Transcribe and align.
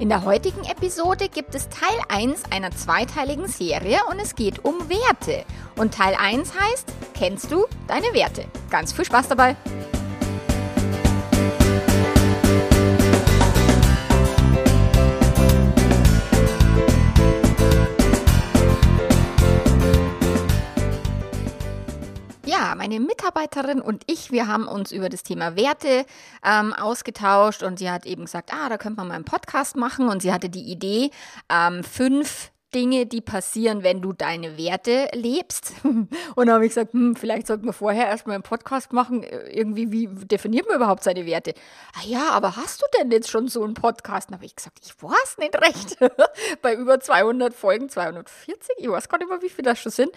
In 0.00 0.08
der 0.08 0.24
heutigen 0.24 0.64
Episode 0.64 1.28
gibt 1.28 1.54
es 1.54 1.68
Teil 1.68 1.96
1 2.08 2.50
einer 2.50 2.72
zweiteiligen 2.72 3.46
Serie 3.46 3.98
und 4.10 4.18
es 4.18 4.34
geht 4.34 4.64
um 4.64 4.88
Werte. 4.88 5.44
Und 5.76 5.94
Teil 5.94 6.16
1 6.18 6.52
heißt, 6.58 6.92
kennst 7.14 7.52
du 7.52 7.66
deine 7.86 8.12
Werte? 8.12 8.44
Ganz 8.70 8.92
viel 8.92 9.04
Spaß 9.04 9.28
dabei! 9.28 9.56
Ja, 22.46 22.74
meine 22.76 23.00
Mitarbeiterin 23.00 23.80
und 23.80 24.02
ich, 24.06 24.30
wir 24.30 24.46
haben 24.46 24.68
uns 24.68 24.92
über 24.92 25.08
das 25.08 25.22
Thema 25.22 25.56
Werte 25.56 26.04
ähm, 26.44 26.74
ausgetauscht 26.74 27.62
und 27.62 27.78
sie 27.78 27.90
hat 27.90 28.04
eben 28.04 28.26
gesagt, 28.26 28.52
ah, 28.52 28.68
da 28.68 28.76
könnte 28.76 28.98
man 28.98 29.08
mal 29.08 29.14
einen 29.14 29.24
Podcast 29.24 29.76
machen 29.76 30.08
und 30.10 30.20
sie 30.20 30.30
hatte 30.30 30.50
die 30.50 30.70
Idee, 30.70 31.10
ähm, 31.48 31.82
fünf 31.82 32.50
Dinge, 32.74 33.06
die 33.06 33.20
passieren, 33.20 33.82
wenn 33.82 34.02
du 34.02 34.12
deine 34.12 34.58
Werte 34.58 35.08
lebst. 35.12 35.72
Und 35.84 36.08
dann 36.36 36.50
habe 36.50 36.66
ich 36.66 36.70
gesagt, 36.70 36.92
hm, 36.92 37.14
vielleicht 37.14 37.46
sollten 37.46 37.66
wir 37.66 37.72
vorher 37.72 38.06
erstmal 38.06 38.34
einen 38.34 38.42
Podcast 38.42 38.92
machen. 38.92 39.22
Irgendwie, 39.22 39.92
wie 39.92 40.08
definiert 40.26 40.66
man 40.66 40.76
überhaupt 40.76 41.04
seine 41.04 41.24
Werte? 41.24 41.54
Ah 41.94 42.04
ja, 42.04 42.30
aber 42.30 42.56
hast 42.56 42.82
du 42.82 42.86
denn 42.98 43.10
jetzt 43.10 43.30
schon 43.30 43.48
so 43.48 43.62
einen 43.62 43.74
Podcast? 43.74 44.28
Dann 44.28 44.36
habe 44.36 44.46
ich 44.46 44.56
gesagt, 44.56 44.80
ich 44.84 45.00
weiß 45.00 45.38
nicht 45.38 45.54
recht. 45.56 45.98
Bei 46.62 46.74
über 46.74 46.98
200 46.98 47.54
Folgen, 47.54 47.88
240, 47.88 48.76
ich 48.78 48.88
weiß 48.88 49.08
gar 49.08 49.18
nicht 49.18 49.30
mehr, 49.30 49.42
wie 49.42 49.48
viele 49.48 49.70
das 49.70 49.78
schon 49.78 49.92
sind. 49.92 50.10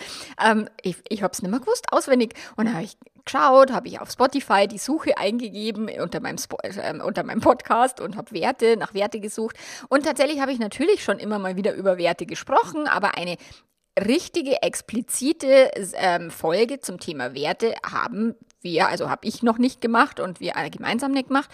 Ähm, 0.43 0.67
ich 0.81 0.97
ich 1.09 1.21
habe 1.23 1.33
es 1.33 1.41
nicht 1.41 1.51
mehr 1.51 1.59
gewusst, 1.59 1.85
auswendig. 1.91 2.33
Und 2.55 2.65
dann 2.65 2.73
habe 2.73 2.85
ich 2.85 2.97
geschaut, 3.27 3.71
habe 3.71 3.87
ich 3.87 3.99
auf 3.99 4.09
Spotify 4.09 4.67
die 4.67 4.77
Suche 4.77 5.17
eingegeben 5.17 5.89
unter 6.01 6.19
meinem, 6.19 6.37
Spo 6.37 6.57
äh, 6.63 6.99
unter 6.99 7.23
meinem 7.23 7.41
Podcast 7.41 8.01
und 8.01 8.17
habe 8.17 8.31
Werte, 8.31 8.77
nach 8.77 8.93
Werte 8.93 9.19
gesucht. 9.19 9.55
Und 9.89 10.05
tatsächlich 10.05 10.39
habe 10.39 10.51
ich 10.51 10.59
natürlich 10.59 11.03
schon 11.03 11.19
immer 11.19 11.37
mal 11.37 11.55
wieder 11.55 11.73
über 11.73 11.97
Werte 11.97 12.25
gesprochen, 12.25 12.46
aber 12.87 13.17
eine 13.17 13.37
richtige, 13.97 14.61
explizite 14.61 15.71
ähm, 15.95 16.29
Folge 16.31 16.79
zum 16.79 16.99
Thema 16.99 17.33
Werte 17.33 17.73
haben 17.83 18.35
wir, 18.61 18.87
also 18.87 19.09
habe 19.09 19.27
ich 19.27 19.43
noch 19.43 19.57
nicht 19.57 19.81
gemacht 19.81 20.19
und 20.19 20.39
wir 20.39 20.57
alle 20.57 20.69
gemeinsam 20.69 21.11
nicht 21.11 21.29
gemacht. 21.29 21.49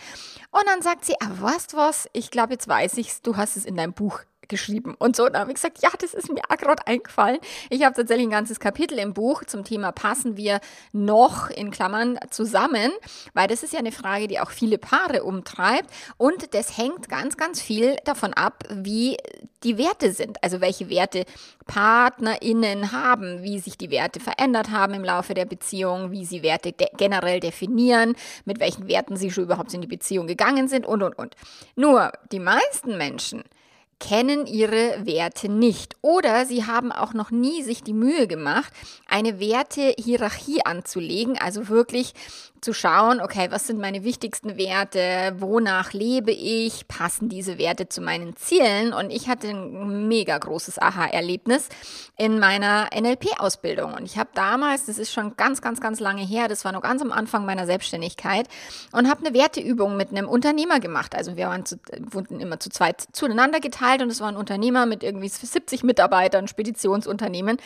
Und 0.51 0.63
dann 0.67 0.81
sagt 0.81 1.05
sie, 1.05 1.15
aber 1.21 1.41
weißt 1.41 1.75
was, 1.75 2.09
ich 2.13 2.31
glaube, 2.31 2.53
jetzt 2.53 2.67
weiß 2.67 2.97
ich's, 2.97 3.21
du 3.21 3.37
hast 3.37 3.57
es 3.57 3.65
in 3.65 3.75
deinem 3.75 3.93
Buch 3.93 4.21
geschrieben. 4.47 4.95
Und 4.97 5.15
so, 5.15 5.29
da 5.29 5.39
habe 5.39 5.51
ich 5.51 5.55
gesagt, 5.55 5.79
ja, 5.81 5.89
das 5.99 6.13
ist 6.13 6.29
mir 6.29 6.41
gerade 6.57 6.85
eingefallen. 6.87 7.39
Ich 7.69 7.83
habe 7.83 7.95
tatsächlich 7.95 8.27
ein 8.27 8.31
ganzes 8.31 8.59
Kapitel 8.59 8.97
im 8.99 9.13
Buch 9.13 9.43
zum 9.45 9.63
Thema 9.63 9.91
passen 9.91 10.37
wir 10.37 10.59
noch 10.91 11.49
in 11.49 11.71
Klammern 11.71 12.19
zusammen, 12.29 12.91
weil 13.33 13.47
das 13.47 13.63
ist 13.63 13.73
ja 13.73 13.79
eine 13.79 13.91
Frage, 13.91 14.27
die 14.27 14.39
auch 14.39 14.51
viele 14.51 14.77
Paare 14.77 15.23
umtreibt. 15.23 15.89
Und 16.17 16.53
das 16.53 16.77
hängt 16.77 17.09
ganz, 17.09 17.37
ganz 17.37 17.61
viel 17.61 17.95
davon 18.05 18.33
ab, 18.33 18.63
wie 18.69 19.17
die 19.63 19.77
Werte 19.77 20.11
sind. 20.11 20.43
Also 20.43 20.61
welche 20.61 20.89
Werte 20.89 21.25
PartnerInnen 21.65 22.91
haben, 22.91 23.43
wie 23.43 23.59
sich 23.59 23.77
die 23.77 23.89
Werte 23.89 24.19
verändert 24.19 24.71
haben 24.71 24.93
im 24.93 25.03
Laufe 25.03 25.33
der 25.33 25.45
Beziehung, 25.45 26.11
wie 26.11 26.25
sie 26.25 26.43
Werte 26.43 26.73
de 26.73 26.87
generell 26.97 27.39
definieren, 27.39 28.15
mit 28.45 28.59
welchen 28.59 28.87
Werten 28.87 29.15
sie 29.15 29.31
schon 29.31 29.45
überhaupt 29.45 29.73
in 29.73 29.81
die 29.81 29.87
Beziehung 29.87 30.27
gegangen 30.27 30.67
sind 30.67 30.85
und, 30.85 31.01
und, 31.01 31.17
und. 31.17 31.35
Nur 31.75 32.11
die 32.31 32.39
meisten 32.39 32.97
Menschen 32.97 33.43
kennen 33.99 34.45
ihre 34.47 35.05
Werte 35.05 35.49
nicht. 35.49 35.95
Oder 36.01 36.45
sie 36.45 36.65
haben 36.65 36.91
auch 36.91 37.13
noch 37.13 37.31
nie 37.31 37.63
sich 37.63 37.83
die 37.83 37.93
Mühe 37.93 38.27
gemacht, 38.27 38.73
eine 39.07 39.39
Wertehierarchie 39.39 40.65
anzulegen, 40.65 41.37
also 41.37 41.69
wirklich 41.69 42.13
zu 42.63 42.73
schauen, 42.73 43.21
okay, 43.21 43.47
was 43.51 43.67
sind 43.67 43.79
meine 43.79 44.03
wichtigsten 44.03 44.57
Werte, 44.57 45.35
wonach 45.37 45.93
lebe 45.93 46.31
ich, 46.31 46.87
passen 46.87 47.29
diese 47.29 47.57
Werte 47.57 47.89
zu 47.89 48.01
meinen 48.01 48.35
Zielen? 48.35 48.93
Und 48.93 49.11
ich 49.11 49.27
hatte 49.27 49.49
ein 49.49 50.07
mega 50.07 50.37
großes 50.37 50.79
Aha-Erlebnis 50.79 51.69
in 52.17 52.39
meiner 52.39 52.89
NLP-Ausbildung 52.93 53.93
und 53.93 54.05
ich 54.05 54.17
habe 54.17 54.29
damals, 54.33 54.85
das 54.85 54.97
ist 54.97 55.11
schon 55.11 55.35
ganz, 55.35 55.61
ganz, 55.61 55.81
ganz 55.81 55.99
lange 55.99 56.23
her, 56.23 56.47
das 56.47 56.63
war 56.63 56.71
noch 56.71 56.81
ganz 56.81 57.01
am 57.01 57.11
Anfang 57.11 57.45
meiner 57.45 57.65
Selbstständigkeit 57.65 58.47
und 58.91 59.09
habe 59.09 59.25
eine 59.25 59.35
Werteübung 59.35 59.97
mit 59.97 60.11
einem 60.11 60.29
Unternehmer 60.29 60.79
gemacht, 60.79 61.15
also 61.15 61.35
wir 61.35 61.47
waren 61.47 61.65
zu, 61.65 61.77
wurden 61.99 62.39
immer 62.39 62.59
zu 62.59 62.69
zweit 62.69 63.03
zueinander 63.11 63.59
geteilt 63.59 64.01
und 64.01 64.09
es 64.09 64.21
war 64.21 64.29
ein 64.29 64.37
Unternehmer 64.37 64.85
mit 64.85 65.03
irgendwie 65.03 65.27
70 65.27 65.83
Mitarbeitern, 65.83 66.47
Speditionsunternehmen 66.47 67.57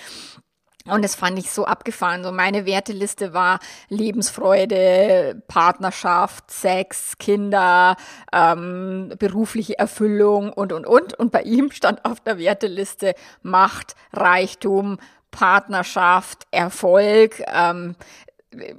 und 0.90 1.04
das 1.04 1.16
fand 1.16 1.38
ich 1.40 1.52
so 1.52 1.66
abgefahren. 1.66 2.24
So 2.24 2.32
meine 2.32 2.66
Werteliste 2.66 3.34
war 3.34 3.60
Lebensfreude, 3.90 5.42
Partnerschaft, 5.48 6.52
Sex, 6.52 7.18
Kinder, 7.18 7.96
ähm, 8.34 9.14
berufliche 9.20 9.78
Erfüllung 9.78 10.52
und, 10.52 10.74
und, 10.74 10.86
und. 10.86 11.14
Und 11.14 11.32
bei 11.32 11.42
ihm 11.42 11.72
stand 11.72 12.06
auf 12.06 12.20
der 12.20 12.38
Werteliste 12.38 13.14
Macht, 13.42 13.96
Reichtum, 14.14 14.98
Partnerschaft, 15.32 16.48
Erfolg, 16.52 17.44
ähm, 17.54 17.96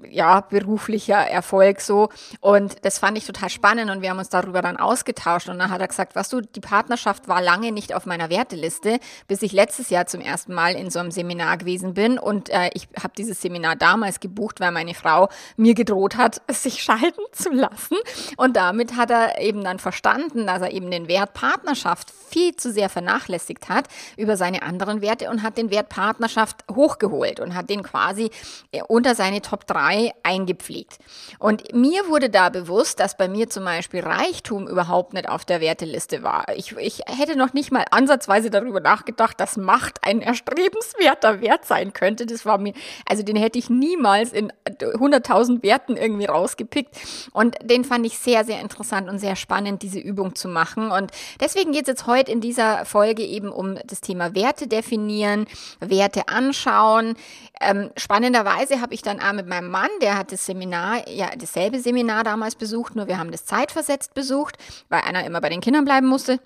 ja, 0.08 0.40
beruflicher 0.40 1.16
Erfolg 1.16 1.80
so. 1.80 2.08
Und 2.40 2.84
das 2.84 2.98
fand 2.98 3.18
ich 3.18 3.26
total 3.26 3.50
spannend 3.50 3.90
und 3.90 4.02
wir 4.02 4.10
haben 4.10 4.18
uns 4.18 4.28
darüber 4.28 4.62
dann 4.62 4.76
ausgetauscht. 4.76 5.48
Und 5.48 5.58
dann 5.58 5.70
hat 5.70 5.80
er 5.80 5.88
gesagt, 5.88 6.14
was 6.14 6.28
du, 6.28 6.40
die 6.40 6.60
Partnerschaft 6.60 7.28
war 7.28 7.42
lange 7.42 7.72
nicht 7.72 7.94
auf 7.94 8.06
meiner 8.06 8.30
Werteliste, 8.30 8.98
bis 9.26 9.42
ich 9.42 9.52
letztes 9.52 9.90
Jahr 9.90 10.06
zum 10.06 10.20
ersten 10.20 10.54
Mal 10.54 10.74
in 10.74 10.90
so 10.90 10.98
einem 10.98 11.10
Seminar 11.10 11.56
gewesen 11.56 11.94
bin. 11.94 12.18
Und 12.18 12.50
äh, 12.50 12.70
ich 12.74 12.88
habe 13.02 13.12
dieses 13.16 13.40
Seminar 13.40 13.76
damals 13.76 14.20
gebucht, 14.20 14.60
weil 14.60 14.72
meine 14.72 14.94
Frau 14.94 15.28
mir 15.56 15.74
gedroht 15.74 16.16
hat, 16.16 16.42
sich 16.48 16.82
schalten 16.82 17.22
zu 17.32 17.50
lassen. 17.50 17.96
Und 18.36 18.56
damit 18.56 18.96
hat 18.96 19.10
er 19.10 19.40
eben 19.40 19.62
dann 19.62 19.78
verstanden, 19.78 20.46
dass 20.46 20.62
er 20.62 20.72
eben 20.72 20.90
den 20.90 21.08
Wert 21.08 21.34
Partnerschaft 21.34 22.10
viel 22.10 22.56
zu 22.56 22.72
sehr 22.72 22.88
vernachlässigt 22.88 23.68
hat 23.68 23.86
über 24.16 24.36
seine 24.36 24.62
anderen 24.62 25.00
Werte 25.00 25.30
und 25.30 25.42
hat 25.42 25.56
den 25.56 25.70
Wert 25.70 25.88
Partnerschaft 25.88 26.64
hochgeholt 26.70 27.40
und 27.40 27.54
hat 27.54 27.70
den 27.70 27.82
quasi 27.82 28.30
äh, 28.72 28.82
unter 28.86 29.14
seine 29.14 29.40
Top 29.40 29.66
3 29.68 30.12
eingepflegt. 30.22 30.98
Und 31.38 31.74
mir 31.74 32.08
wurde 32.08 32.30
da 32.30 32.48
bewusst, 32.48 33.00
dass 33.00 33.16
bei 33.16 33.28
mir 33.28 33.48
zum 33.48 33.64
Beispiel 33.64 34.00
Reichtum 34.00 34.66
überhaupt 34.66 35.14
nicht 35.14 35.28
auf 35.28 35.44
der 35.44 35.60
Werteliste 35.60 36.22
war. 36.22 36.46
Ich, 36.56 36.76
ich 36.76 37.02
hätte 37.06 37.36
noch 37.36 37.52
nicht 37.52 37.70
mal 37.70 37.84
ansatzweise 37.90 38.50
darüber 38.50 38.80
nachgedacht, 38.80 39.38
dass 39.40 39.56
Macht 39.56 39.98
ein 40.02 40.20
erstrebenswerter 40.20 41.40
Wert 41.40 41.64
sein 41.64 41.92
könnte. 41.92 42.26
Das 42.26 42.44
war 42.44 42.58
mir, 42.58 42.72
also 43.08 43.22
den 43.22 43.36
hätte 43.36 43.58
ich 43.58 43.70
niemals 43.70 44.32
in 44.32 44.52
100.000 44.66 45.62
Werten 45.62 45.96
irgendwie 45.96 46.26
rausgepickt. 46.26 46.96
Und 47.32 47.56
den 47.62 47.84
fand 47.84 48.06
ich 48.06 48.18
sehr, 48.18 48.44
sehr 48.44 48.60
interessant 48.60 49.08
und 49.08 49.18
sehr 49.18 49.36
spannend, 49.36 49.82
diese 49.82 49.98
Übung 49.98 50.34
zu 50.34 50.48
machen. 50.48 50.90
Und 50.90 51.12
deswegen 51.40 51.72
geht 51.72 51.82
es 51.82 51.88
jetzt 51.88 52.06
heute 52.06 52.32
in 52.32 52.40
dieser 52.40 52.84
Folge 52.84 53.22
eben 53.22 53.50
um 53.50 53.76
das 53.86 54.00
Thema 54.00 54.34
Werte 54.34 54.66
definieren, 54.66 55.46
Werte 55.80 56.28
anschauen. 56.28 57.14
Ähm, 57.60 57.90
spannenderweise 57.96 58.80
habe 58.80 58.94
ich 58.94 59.02
dann 59.02 59.20
auch 59.20 59.32
mit 59.32 59.46
meinem 59.46 59.57
Mann, 59.62 59.90
der 60.00 60.16
hat 60.16 60.32
das 60.32 60.46
Seminar, 60.46 61.08
ja, 61.08 61.30
dasselbe 61.36 61.80
Seminar 61.80 62.24
damals 62.24 62.54
besucht, 62.54 62.96
nur 62.96 63.06
wir 63.06 63.18
haben 63.18 63.30
das 63.30 63.44
zeitversetzt 63.44 64.14
besucht, 64.14 64.56
weil 64.88 65.02
einer 65.02 65.24
immer 65.24 65.40
bei 65.40 65.48
den 65.48 65.60
Kindern 65.60 65.84
bleiben 65.84 66.06
musste. 66.06 66.40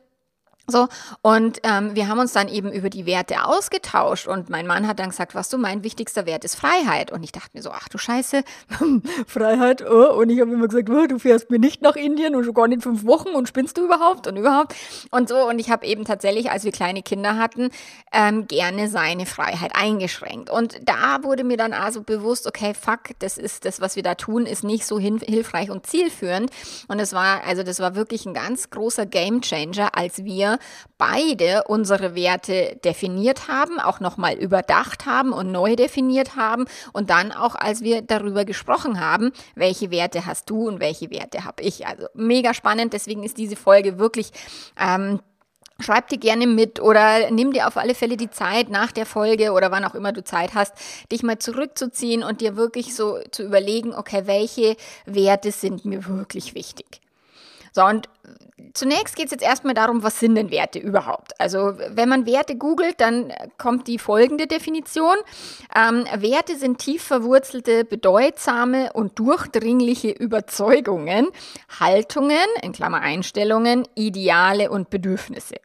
So, 0.68 0.86
und 1.22 1.59
ähm, 1.64 1.97
wir 1.97 2.06
haben 2.06 2.20
uns 2.20 2.32
dann 2.32 2.48
eben 2.48 2.70
über 2.70 2.88
die 2.88 3.04
Werte 3.04 3.44
ausgetauscht 3.44 4.28
und 4.28 4.48
mein 4.48 4.66
Mann 4.66 4.86
hat 4.86 5.00
dann 5.00 5.10
gesagt, 5.10 5.34
was 5.34 5.48
du, 5.48 5.59
mein 5.59 5.82
wichtigster 5.82 6.24
Wert 6.24 6.44
ist 6.44 6.54
Freiheit. 6.54 7.10
Und 7.10 7.24
ich 7.24 7.32
dachte 7.32 7.50
mir 7.53 7.62
so, 7.62 7.70
ach 7.72 7.88
du 7.88 7.98
Scheiße, 7.98 8.44
Freiheit, 9.26 9.84
oh. 9.84 10.14
und 10.14 10.30
ich 10.30 10.41
habe 10.41 10.53
immer 10.53 10.68
gesagt, 10.68 10.88
oh, 10.88 11.06
du 11.06 11.18
fährst 11.18 11.50
mir 11.50 11.59
nicht 11.59 11.82
nach 11.82 11.97
Indien 11.97 12.36
und 12.36 12.44
schon 12.44 12.54
gar 12.54 12.68
nicht 12.68 12.82
fünf 12.82 13.04
Wochen 13.04 13.30
und 13.30 13.48
spinnst 13.48 13.76
du 13.76 13.84
überhaupt 13.84 14.28
und 14.28 14.36
überhaupt 14.36 14.76
und 15.10 15.28
so. 15.28 15.48
Und 15.48 15.59
ich 15.59 15.68
habe 15.68 15.84
eben 15.84 16.04
tatsächlich, 16.04 16.50
als 16.53 16.62
wir 16.65 16.70
kleine 16.70 17.03
Kinder 17.03 17.36
hatten, 17.38 17.70
ähm, 18.12 18.47
gerne 18.47 18.88
seine 18.88 19.26
Freiheit 19.26 19.72
eingeschränkt. 19.74 20.48
Und 20.48 20.80
da 20.84 21.24
wurde 21.24 21.42
mir 21.42 21.56
dann 21.56 21.72
also 21.72 22.03
bewusst, 22.03 22.47
okay, 22.47 22.72
fuck, 22.72 23.00
das 23.18 23.36
ist 23.36 23.65
das, 23.65 23.80
was 23.80 23.97
wir 23.97 24.04
da 24.04 24.15
tun, 24.15 24.47
ist 24.47 24.62
nicht 24.62 24.86
so 24.86 25.00
hilfreich 25.00 25.70
und 25.70 25.86
zielführend. 25.86 26.50
Und 26.86 27.00
es 27.00 27.12
war, 27.12 27.42
also 27.44 27.65
das 27.65 27.80
war 27.80 27.97
wirklich 27.97 28.26
ein 28.26 28.34
ganz 28.34 28.70
großer 28.70 29.06
Gamechanger, 29.06 29.97
als 29.97 30.24
wir 30.24 30.52
beide 30.99 31.65
unsere 31.66 32.15
Werte 32.15 32.78
definiert 32.84 33.49
haben, 33.49 33.78
auch 33.81 34.01
nochmal 34.01 34.34
überdacht 34.34 35.07
haben 35.07 35.33
und 35.33 35.53
neu 35.53 35.77
definiert 35.77 36.37
haben 36.37 36.66
und 36.93 37.10
dann 37.10 37.33
auch, 37.33 37.54
als 37.54 37.83
wir 37.83 38.03
darüber 38.03 38.45
gesprochen 38.45 39.01
haben, 39.01 39.33
welche 39.54 39.91
Werte 39.91 40.27
hast 40.27 40.49
du 40.51 40.69
und 40.69 40.81
welche 40.81 41.10
Werte 41.10 41.45
habe 41.45 41.63
ich. 41.63 41.87
Also 41.87 42.07
mega 42.15 42.54
spannend, 42.54 42.93
deswegen 42.93 43.22
ist 43.22 43.39
diese 43.39 43.57
Folge 43.57 43.99
wirklich 43.99 44.31
ähm, 44.78 45.21
Schreib 45.83 46.09
dir 46.09 46.19
gerne 46.19 46.47
mit 46.47 46.81
oder 46.81 47.31
nimm 47.31 47.53
dir 47.53 47.66
auf 47.66 47.77
alle 47.77 47.95
Fälle 47.95 48.16
die 48.16 48.31
Zeit 48.31 48.69
nach 48.69 48.93
der 48.93 49.07
Folge 49.07 49.53
oder 49.53 49.71
wann 49.71 49.84
auch 49.84 49.95
immer 49.95 50.13
du 50.13 50.22
Zeit 50.22 50.54
hast, 50.54 50.75
dich 51.10 51.22
mal 51.22 51.39
zurückzuziehen 51.39 52.22
und 52.22 52.41
dir 52.41 52.57
wirklich 52.57 52.95
so 52.95 53.19
zu 53.31 53.43
überlegen, 53.43 53.95
okay, 53.95 54.22
welche 54.27 54.77
Werte 55.07 55.51
sind 55.51 55.84
mir 55.84 56.07
wirklich 56.07 56.54
wichtig. 56.54 57.01
So, 57.72 57.84
und 57.84 58.09
zunächst 58.74 59.16
geht 59.16 59.27
es 59.27 59.33
jetzt 59.33 59.42
erstmal 59.42 59.74
darum, 59.74 60.03
was 60.03 60.19
sind 60.19 60.34
denn 60.34 60.51
Werte 60.51 60.78
überhaupt? 60.78 61.39
Also, 61.41 61.74
wenn 61.91 62.09
man 62.09 62.27
Werte 62.27 62.57
googelt, 62.57 63.01
dann 63.01 63.33
kommt 63.59 63.89
die 63.89 63.98
folgende 63.98 64.47
Definition. 64.47 65.16
Ähm, 65.74 66.04
Werte 66.16 66.57
sind 66.57 66.78
tief 66.78 67.03
verwurzelte, 67.03 67.84
bedeutsame 67.84 68.92
und 68.92 69.19
durchdringliche 69.19 70.10
Überzeugungen, 70.10 71.28
Haltungen, 71.80 72.36
in 72.63 72.72
Klammer 72.72 73.01
Einstellungen, 73.01 73.86
Ideale 73.95 74.71
und 74.71 74.91
Bedürfnisse. 74.91 75.57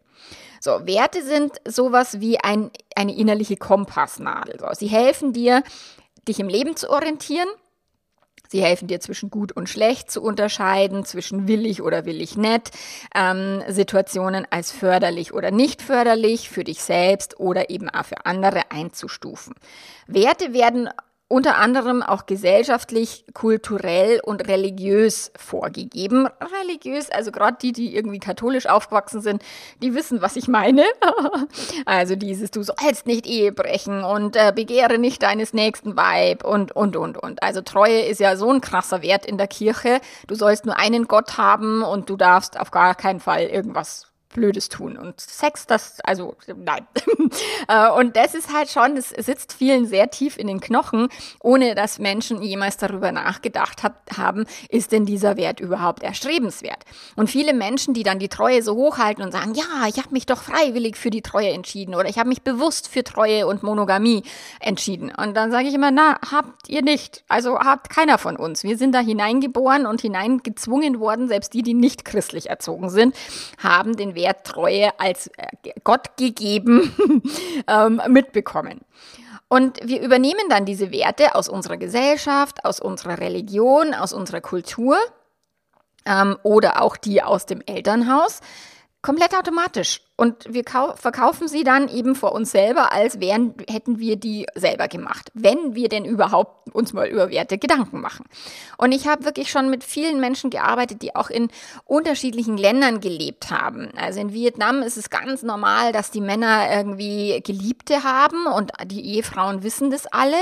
So, 0.59 0.85
Werte 0.85 1.23
sind 1.23 1.53
sowas 1.65 2.19
wie 2.19 2.39
ein, 2.39 2.71
eine 2.95 3.15
innerliche 3.15 3.57
Kompassnadel. 3.57 4.59
So, 4.59 4.67
sie 4.73 4.87
helfen 4.87 5.33
dir, 5.33 5.63
dich 6.27 6.39
im 6.39 6.49
Leben 6.49 6.75
zu 6.75 6.89
orientieren. 6.89 7.47
Sie 8.47 8.61
helfen 8.61 8.87
dir 8.87 8.99
zwischen 8.99 9.29
gut 9.29 9.51
und 9.51 9.69
schlecht 9.69 10.11
zu 10.11 10.21
unterscheiden, 10.21 11.05
zwischen 11.05 11.47
willig 11.47 11.81
oder 11.81 12.05
willig 12.05 12.37
nett, 12.37 12.71
ähm, 13.15 13.63
Situationen 13.67 14.47
als 14.49 14.71
förderlich 14.71 15.33
oder 15.33 15.51
nicht 15.51 15.81
förderlich 15.81 16.49
für 16.49 16.63
dich 16.63 16.81
selbst 16.81 17.39
oder 17.39 17.69
eben 17.69 17.89
auch 17.89 18.05
für 18.05 18.25
andere 18.25 18.71
einzustufen. 18.71 19.53
Werte 20.07 20.53
werden 20.53 20.89
unter 21.29 21.57
anderem 21.57 22.01
auch 22.01 22.25
gesellschaftlich, 22.25 23.25
kulturell 23.33 24.21
und 24.23 24.47
religiös 24.47 25.31
vorgegeben. 25.35 26.27
Religiös, 26.61 27.09
also 27.09 27.31
gerade 27.31 27.57
die, 27.61 27.73
die 27.73 27.95
irgendwie 27.95 28.19
katholisch 28.19 28.67
aufgewachsen 28.67 29.19
sind, 29.19 29.43
die 29.81 29.93
wissen, 29.93 30.21
was 30.21 30.37
ich 30.37 30.47
meine. 30.47 30.83
also 31.85 32.15
dieses, 32.15 32.51
du 32.51 32.63
sollst 32.63 33.07
nicht 33.07 33.27
Ehe 33.27 33.51
brechen 33.51 34.05
und 34.05 34.37
äh, 34.37 34.53
begehre 34.55 34.99
nicht 34.99 35.21
deines 35.21 35.53
nächsten 35.53 35.97
Weib 35.97 36.45
und, 36.45 36.71
und, 36.71 36.95
und, 36.95 37.17
und. 37.17 37.43
Also 37.43 37.61
Treue 37.61 38.01
ist 38.03 38.21
ja 38.21 38.37
so 38.37 38.49
ein 38.49 38.61
krasser 38.61 39.01
Wert 39.01 39.25
in 39.25 39.37
der 39.37 39.47
Kirche. 39.47 39.99
Du 40.27 40.35
sollst 40.35 40.65
nur 40.65 40.77
einen 40.77 41.07
Gott 41.07 41.37
haben 41.37 41.83
und 41.83 42.09
du 42.09 42.15
darfst 42.15 42.57
auf 42.57 42.71
gar 42.71 42.95
keinen 42.95 43.19
Fall 43.19 43.43
irgendwas 43.43 44.07
Blödes 44.37 44.69
tun. 44.69 44.97
Und 44.97 45.19
Sex, 45.19 45.65
das, 45.65 45.99
also 46.01 46.35
nein. 46.55 46.87
Äh, 47.67 47.89
und 47.89 48.15
das 48.15 48.33
ist 48.33 48.53
halt 48.53 48.69
schon, 48.69 48.95
das 48.95 49.09
sitzt 49.09 49.51
vielen 49.51 49.85
sehr 49.85 50.09
tief 50.09 50.37
in 50.37 50.47
den 50.47 50.61
Knochen, 50.61 51.09
ohne 51.41 51.75
dass 51.75 51.99
Menschen 51.99 52.41
jemals 52.41 52.77
darüber 52.77 53.11
nachgedacht 53.11 53.83
hab, 53.83 54.17
haben, 54.17 54.45
ist 54.69 54.93
denn 54.93 55.05
dieser 55.05 55.35
Wert 55.35 55.59
überhaupt 55.59 56.03
erstrebenswert? 56.03 56.85
Und 57.17 57.29
viele 57.29 57.53
Menschen, 57.53 57.93
die 57.93 58.03
dann 58.03 58.19
die 58.19 58.29
Treue 58.29 58.61
so 58.61 58.75
hochhalten 58.75 59.23
und 59.23 59.33
sagen, 59.33 59.55
ja, 59.55 59.87
ich 59.89 59.97
habe 59.97 60.11
mich 60.11 60.25
doch 60.25 60.41
freiwillig 60.41 60.95
für 60.95 61.09
die 61.09 61.21
Treue 61.21 61.49
entschieden 61.49 61.95
oder 61.95 62.07
ich 62.07 62.17
habe 62.17 62.29
mich 62.29 62.43
bewusst 62.43 62.87
für 62.87 63.03
Treue 63.03 63.45
und 63.47 63.63
Monogamie 63.63 64.23
entschieden. 64.61 65.11
Und 65.13 65.35
dann 65.35 65.51
sage 65.51 65.67
ich 65.67 65.73
immer, 65.73 65.91
na, 65.91 66.19
habt 66.31 66.69
ihr 66.69 66.83
nicht. 66.83 67.25
Also 67.27 67.59
habt 67.59 67.89
keiner 67.89 68.17
von 68.17 68.37
uns. 68.37 68.63
Wir 68.63 68.77
sind 68.77 68.93
da 68.93 68.99
hineingeboren 68.99 69.85
und 69.85 69.99
hineingezwungen 69.99 70.99
worden, 70.99 71.27
selbst 71.27 71.53
die, 71.53 71.63
die 71.63 71.73
nicht 71.73 72.05
christlich 72.05 72.49
erzogen 72.49 72.89
sind, 72.89 73.15
haben 73.57 73.97
den 73.97 74.15
Wert 74.15 74.26
der 74.27 74.43
Treue 74.43 74.99
als 74.99 75.27
äh, 75.37 75.71
Gott 75.83 76.17
gegeben 76.17 77.23
ähm, 77.67 78.01
mitbekommen. 78.09 78.81
Und 79.47 79.79
wir 79.81 80.01
übernehmen 80.01 80.49
dann 80.49 80.65
diese 80.65 80.91
Werte 80.91 81.33
aus 81.35 81.47
unserer 81.47 81.77
Gesellschaft, 81.77 82.65
aus 82.65 82.81
unserer 82.81 83.19
Religion, 83.19 83.93
aus 83.93 84.11
unserer 84.11 84.41
Kultur 84.41 84.97
ähm, 86.05 86.37
oder 86.43 86.81
auch 86.81 86.97
die 86.97 87.23
aus 87.23 87.45
dem 87.45 87.61
Elternhaus 87.65 88.41
komplett 89.01 89.33
automatisch. 89.33 90.01
Und 90.19 90.51
wir 90.51 90.63
verkaufen 90.95 91.47
sie 91.47 91.63
dann 91.63 91.87
eben 91.89 92.15
vor 92.15 92.31
uns 92.31 92.49
selber, 92.49 92.91
als 92.91 93.19
wären, 93.19 93.53
hätten 93.69 93.99
wir 93.99 94.15
die 94.15 94.47
selber 94.55 94.87
gemacht, 94.87 95.29
wenn 95.35 95.75
wir 95.75 95.89
denn 95.89 96.05
überhaupt 96.05 96.73
uns 96.73 96.91
mal 96.91 97.07
über 97.07 97.29
Werte 97.29 97.59
Gedanken 97.59 98.01
machen. 98.01 98.25
Und 98.77 98.93
ich 98.93 99.07
habe 99.07 99.25
wirklich 99.25 99.51
schon 99.51 99.69
mit 99.69 99.83
vielen 99.83 100.19
Menschen 100.19 100.49
gearbeitet, 100.49 101.03
die 101.03 101.15
auch 101.15 101.29
in 101.29 101.49
unterschiedlichen 101.85 102.57
Ländern 102.57 102.99
gelebt 102.99 103.51
haben. 103.51 103.89
Also 103.95 104.19
in 104.19 104.33
Vietnam 104.33 104.81
ist 104.81 104.97
es 104.97 105.11
ganz 105.11 105.43
normal, 105.43 105.91
dass 105.91 106.09
die 106.09 106.21
Männer 106.21 106.67
irgendwie 106.71 107.39
Geliebte 107.45 108.03
haben 108.03 108.47
und 108.47 108.71
die 108.85 109.05
Ehefrauen 109.13 109.61
wissen 109.61 109.91
das 109.91 110.07
alle. 110.07 110.37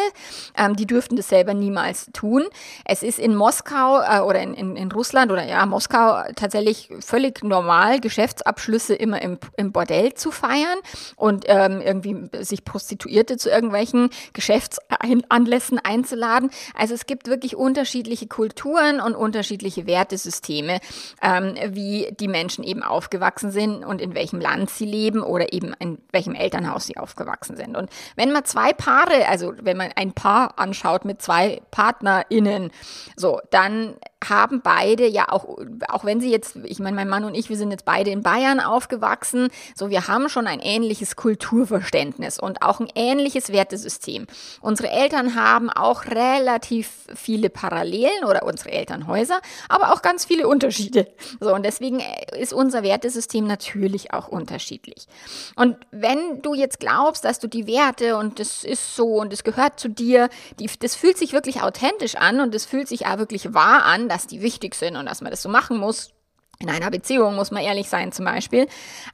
Ähm, 0.57 0.77
die 0.77 0.88
dürften 0.88 1.18
das 1.18 1.27
selber 1.27 1.54
niemals 1.54 2.10
tun. 2.13 2.45
Es 2.86 3.04
ist 3.04 3.19
in 3.19 3.36
Moskau 3.36 4.00
äh, 4.00 4.22
oder 4.22 4.42
in, 4.42 4.54
in, 4.54 4.77
in 4.77 4.92
Russland 4.92 5.33
oder 5.33 5.44
ja, 5.44 5.66
Moskau 5.66 6.24
tatsächlich 6.38 6.89
völlig 7.01 7.44
normal, 7.44 8.00
Geschäftsabschlüsse 8.00 8.95
immer 8.95 9.22
im, 9.22 9.38
im 9.57 9.65
im 9.66 9.72
Bordell 9.72 10.14
zu 10.14 10.32
feiern 10.32 10.80
und 11.16 11.46
ähm, 11.48 11.82
irgendwie 11.82 12.30
sich 12.44 12.64
Prostituierte 12.64 13.38
zu 13.38 13.50
irgendwelchen 13.50 14.10
Geschäftsanlässen 14.34 15.80
einzuladen. 15.80 16.50
Also 16.76 16.94
es 16.94 17.06
gibt 17.06 17.28
wirklich 17.28 17.56
unterschiedliche 17.56 18.28
Kulturen 18.28 19.02
und 19.02 19.16
unterschiedliche 19.16 19.88
Wertesysteme, 19.88 20.80
ähm, 21.22 21.56
wie 21.70 22.14
die 22.20 22.28
Menschen 22.28 22.64
eben 22.64 22.84
aufgewachsen 22.84 23.52
sind 23.52 23.84
und 23.84 24.02
in 24.02 24.16
welchem 24.16 24.40
Land 24.40 24.70
sie 24.70 24.86
leben 24.86 25.22
oder 25.22 25.54
eben 25.54 25.74
in 25.80 25.98
welchem 26.12 26.36
Elternhaus 26.36 26.86
sie 26.86 26.98
aufgewachsen 26.98 27.58
sind. 27.58 27.76
Und 27.76 27.90
wenn 28.16 28.32
man 28.32 28.46
zwei 28.46 28.74
Paare, 28.74 29.28
also 29.28 29.54
wenn 29.62 29.78
man 29.78 29.92
ein 29.96 30.14
Paar 30.14 30.58
anschaut 30.60 31.06
mit 31.06 31.22
zwei 31.22 31.62
PartnerInnen, 31.72 32.72
so, 33.16 33.42
dann 33.50 33.96
haben 34.30 34.62
beide 34.62 35.08
ja 35.08 35.30
auch, 35.30 35.58
auch 35.88 36.06
wenn 36.06 36.20
sie 36.20 36.32
jetzt, 36.32 36.58
ich 36.64 36.80
meine, 36.80 36.96
mein 36.96 37.10
Mann 37.10 37.26
und 37.26 37.36
ich, 37.36 37.50
wir 37.50 37.58
sind 37.58 37.72
jetzt 37.72 37.86
beide 37.86 38.12
in 38.12 38.24
Bayern 38.24 38.60
aufgewachsen, 38.60 39.50
so 39.75 39.90
wir 39.90 40.07
haben 40.07 40.30
schon 40.30 40.48
ein 40.48 40.60
ähnliches 40.60 41.16
Kulturverständnis 41.16 42.40
und 42.40 42.62
auch 42.62 42.80
ein 42.80 42.90
ähnliches 42.96 43.52
Wertesystem. 43.52 44.28
Unsere 44.62 44.90
Eltern 44.90 45.36
haben 45.36 45.69
auch 45.69 46.06
relativ 46.06 46.90
viele 47.13 47.50
Parallelen 47.50 48.24
oder 48.28 48.44
unsere 48.44 48.72
Elternhäuser, 48.72 49.40
aber 49.69 49.94
auch 49.94 50.02
ganz 50.02 50.25
viele 50.25 50.48
Unterschiede. 50.48 51.07
So 51.40 51.54
und 51.54 51.63
deswegen 51.63 52.02
ist 52.38 52.54
unser 52.54 52.84
Wertesystem 52.84 53.46
natürlich 53.46 54.13
auch 54.13 54.28
unterschiedlich. 54.28 55.07
Und 55.56 55.78
wenn 55.92 56.42
du 56.42 56.54
jetzt 56.54 56.80
glaubst, 56.80 57.25
dass 57.25 57.40
du 57.40 57.48
die 57.48 57.68
Werte 57.68 58.18
und 58.18 58.40
das 58.40 58.63
ist 58.63 58.96
so 58.96 59.16
und 59.16 59.34
es 59.34 59.44
gehört 59.44 59.80
zu 59.80 59.90
dir, 59.90 60.30
die, 60.60 60.69
das 60.80 60.96
fühlt 60.96 61.18
sich 61.18 61.34
wirklich 61.34 61.62
authentisch 61.62 62.16
an 62.16 62.40
und 62.40 62.54
es 62.56 62.66
fühlt 62.66 62.88
sich 62.88 63.06
auch 63.06 63.18
wirklich 63.18 63.54
wahr 63.54 63.84
an, 63.84 64.10
dass 64.10 64.28
die 64.28 64.42
wichtig 64.42 64.75
sind 64.75 64.96
und 64.96 65.06
dass 65.06 65.22
man 65.22 65.31
das 65.31 65.42
so 65.42 65.50
machen 65.50 65.78
muss. 65.78 66.15
In 66.60 66.69
einer 66.69 66.90
Beziehung 66.90 67.36
muss 67.36 67.52
man 67.52 67.63
ehrlich 67.63 67.90
sein 67.90 68.12
zum 68.12 68.25
Beispiel. 68.25 68.68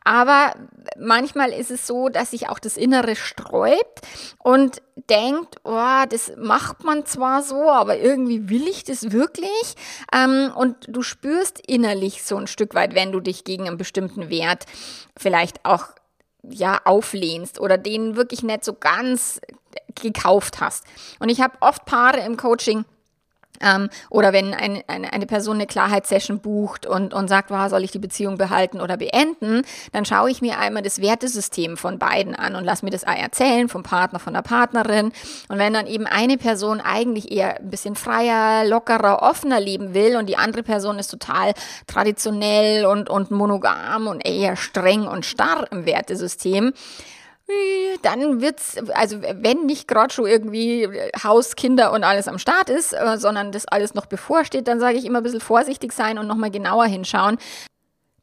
Aber 0.03 0.53
manchmal 0.97 1.51
ist 1.51 1.71
es 1.71 1.87
so, 1.87 2.09
dass 2.09 2.31
sich 2.31 2.49
auch 2.49 2.59
das 2.59 2.77
Innere 2.77 3.15
sträubt 3.15 4.01
und 4.39 4.81
denkt, 5.09 5.57
oh, 5.63 6.03
das 6.09 6.33
macht 6.37 6.83
man 6.83 7.05
zwar 7.05 7.41
so, 7.41 7.69
aber 7.69 7.97
irgendwie 7.97 8.49
will 8.49 8.67
ich 8.67 8.83
das 8.83 9.11
wirklich. 9.11 9.75
Ähm, 10.13 10.51
und 10.55 10.75
du 10.87 11.01
spürst 11.01 11.59
innerlich 11.67 12.23
so 12.23 12.37
ein 12.37 12.47
Stück 12.47 12.75
weit, 12.75 12.95
wenn 12.95 13.11
du 13.11 13.19
dich 13.19 13.43
gegen 13.43 13.67
einen 13.67 13.77
bestimmten 13.77 14.29
Wert 14.29 14.65
vielleicht 15.17 15.65
auch 15.65 15.87
ja 16.43 16.79
auflehnst 16.85 17.59
oder 17.59 17.77
den 17.77 18.15
wirklich 18.15 18.43
nicht 18.43 18.65
so 18.65 18.73
ganz 18.73 19.39
gekauft 19.95 20.59
hast. 20.59 20.85
Und 21.19 21.29
ich 21.29 21.41
habe 21.41 21.53
oft 21.59 21.85
Paare 21.85 22.21
im 22.21 22.37
Coaching, 22.37 22.85
ähm, 23.63 23.89
oder 24.09 24.33
wenn 24.33 24.53
ein, 24.53 24.83
eine, 24.87 25.13
eine 25.13 25.25
Person 25.25 25.55
eine 25.55 25.67
Klarheitssession 25.67 26.39
bucht 26.39 26.85
und, 26.85 27.13
und 27.13 27.27
sagt, 27.27 27.49
wow, 27.51 27.69
soll 27.69 27.83
ich 27.83 27.91
die 27.91 27.99
Beziehung 27.99 28.37
behalten 28.37 28.81
oder 28.81 28.97
beenden, 28.97 29.63
dann 29.91 30.05
schaue 30.05 30.29
ich 30.29 30.41
mir 30.41 30.59
einmal 30.59 30.83
das 30.83 31.01
Wertesystem 31.01 31.77
von 31.77 31.99
beiden 31.99 32.35
an 32.35 32.55
und 32.55 32.63
lass 32.63 32.83
mir 32.83 32.89
das 32.89 33.03
erzählen 33.03 33.69
vom 33.69 33.83
Partner, 33.83 34.19
von 34.19 34.33
der 34.33 34.41
Partnerin. 34.41 35.11
Und 35.47 35.57
wenn 35.57 35.73
dann 35.73 35.87
eben 35.87 36.07
eine 36.07 36.37
Person 36.37 36.81
eigentlich 36.81 37.31
eher 37.31 37.59
ein 37.59 37.69
bisschen 37.69 37.95
freier, 37.95 38.65
lockerer, 38.65 39.21
offener 39.21 39.59
leben 39.59 39.93
will 39.93 40.15
und 40.17 40.27
die 40.27 40.37
andere 40.37 40.63
Person 40.63 40.99
ist 40.99 41.09
total 41.09 41.53
traditionell 41.87 42.85
und, 42.85 43.09
und 43.09 43.31
monogam 43.31 44.07
und 44.07 44.25
eher 44.25 44.55
streng 44.55 45.07
und 45.07 45.25
starr 45.25 45.67
im 45.71 45.85
Wertesystem, 45.85 46.73
dann 48.01 48.41
wird's, 48.41 48.77
also 48.93 49.21
wenn 49.21 49.65
nicht 49.65 49.87
gerade 49.87 50.13
schon 50.13 50.27
irgendwie 50.27 50.87
Haus, 51.23 51.55
Kinder 51.55 51.91
und 51.91 52.03
alles 52.03 52.27
am 52.27 52.39
Start 52.39 52.69
ist, 52.69 52.93
äh, 52.93 53.17
sondern 53.17 53.51
das 53.51 53.67
alles 53.67 53.93
noch 53.93 54.05
bevorsteht, 54.05 54.67
dann 54.67 54.79
sage 54.79 54.97
ich 54.97 55.05
immer 55.05 55.19
ein 55.19 55.23
bisschen 55.23 55.41
vorsichtig 55.41 55.93
sein 55.93 56.17
und 56.17 56.27
nochmal 56.27 56.51
genauer 56.51 56.85
hinschauen, 56.85 57.37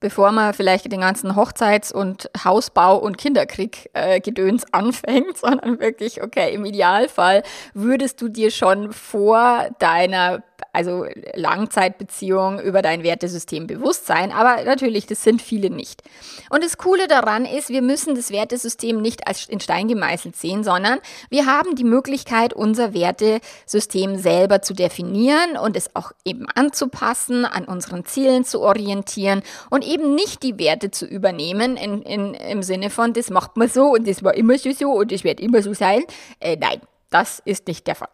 bevor 0.01 0.33
man 0.33 0.55
vielleicht 0.55 0.91
den 0.91 1.01
ganzen 1.01 1.35
Hochzeits- 1.37 1.93
und 1.93 2.31
Hausbau- 2.45 2.99
und 2.99 3.19
Kinderkrieg-Gedöns 3.19 4.65
äh, 4.65 4.69
anfängt, 4.73 5.37
sondern 5.39 5.81
wirklich, 5.81 6.23
okay, 6.23 6.55
im 6.55 6.65
Idealfall 6.65 7.43
würdest 7.75 8.21
du 8.21 8.29
dir 8.29 8.51
schon 8.51 8.93
vor 8.93 9.69
deiner 9.79 10.43
also 10.73 11.07
Langzeitbeziehung 11.35 12.61
über 12.61 12.83
dein 12.83 13.03
Wertesystem 13.03 13.67
bewusst 13.67 14.07
sein, 14.07 14.33
aber 14.33 14.65
natürlich, 14.65 15.07
das 15.07 15.23
sind 15.23 15.43
viele 15.43 15.71
nicht. 15.71 16.03
Und 16.51 16.65
das 16.65 16.79
Coole 16.79 17.09
daran 17.09 17.45
ist, 17.45 17.69
wir 17.69 17.83
müssen 17.83 18.15
das 18.15 18.31
Wertesystem 18.31 19.01
nicht 19.01 19.27
als 19.27 19.49
in 19.49 19.61
Stein 19.61 19.89
gemeißelt 19.89 20.37
sehen, 20.37 20.65
sondern 20.65 20.99
wir 21.31 21.47
haben 21.47 21.75
die 21.75 21.85
Möglichkeit, 21.85 22.53
unser 22.53 22.95
Wertesystem 22.95 24.17
selber 24.17 24.63
zu 24.63 24.75
definieren 24.75 25.57
und 25.57 25.77
es 25.77 25.95
auch 25.95 26.13
eben 26.25 26.47
anzupassen, 26.55 27.45
an 27.45 27.65
unseren 27.65 28.05
Zielen 28.05 28.45
zu 28.45 28.61
orientieren 28.61 29.43
und 29.71 29.87
eben 29.87 30.15
nicht 30.15 30.43
die 30.43 30.59
Werte 30.59 30.91
zu 30.91 31.07
übernehmen 31.07 31.77
in, 31.77 32.03
in, 32.03 32.35
im 32.35 32.63
Sinne 32.63 32.91
von, 32.91 33.13
das 33.13 33.31
macht 33.31 33.57
man 33.57 33.69
so 33.69 33.93
und 33.93 34.07
das 34.07 34.23
war 34.23 34.35
immer 34.35 34.59
so 34.59 34.93
und 34.93 35.13
das 35.13 35.25
wird 35.25 35.41
immer 35.41 35.63
so 35.63 35.73
sein. 35.75 36.03
Äh, 36.41 36.57
nein, 36.57 36.81
das 37.11 37.41
ist 37.45 37.67
nicht 37.67 37.87
der 37.87 37.95
Fall. 37.95 38.09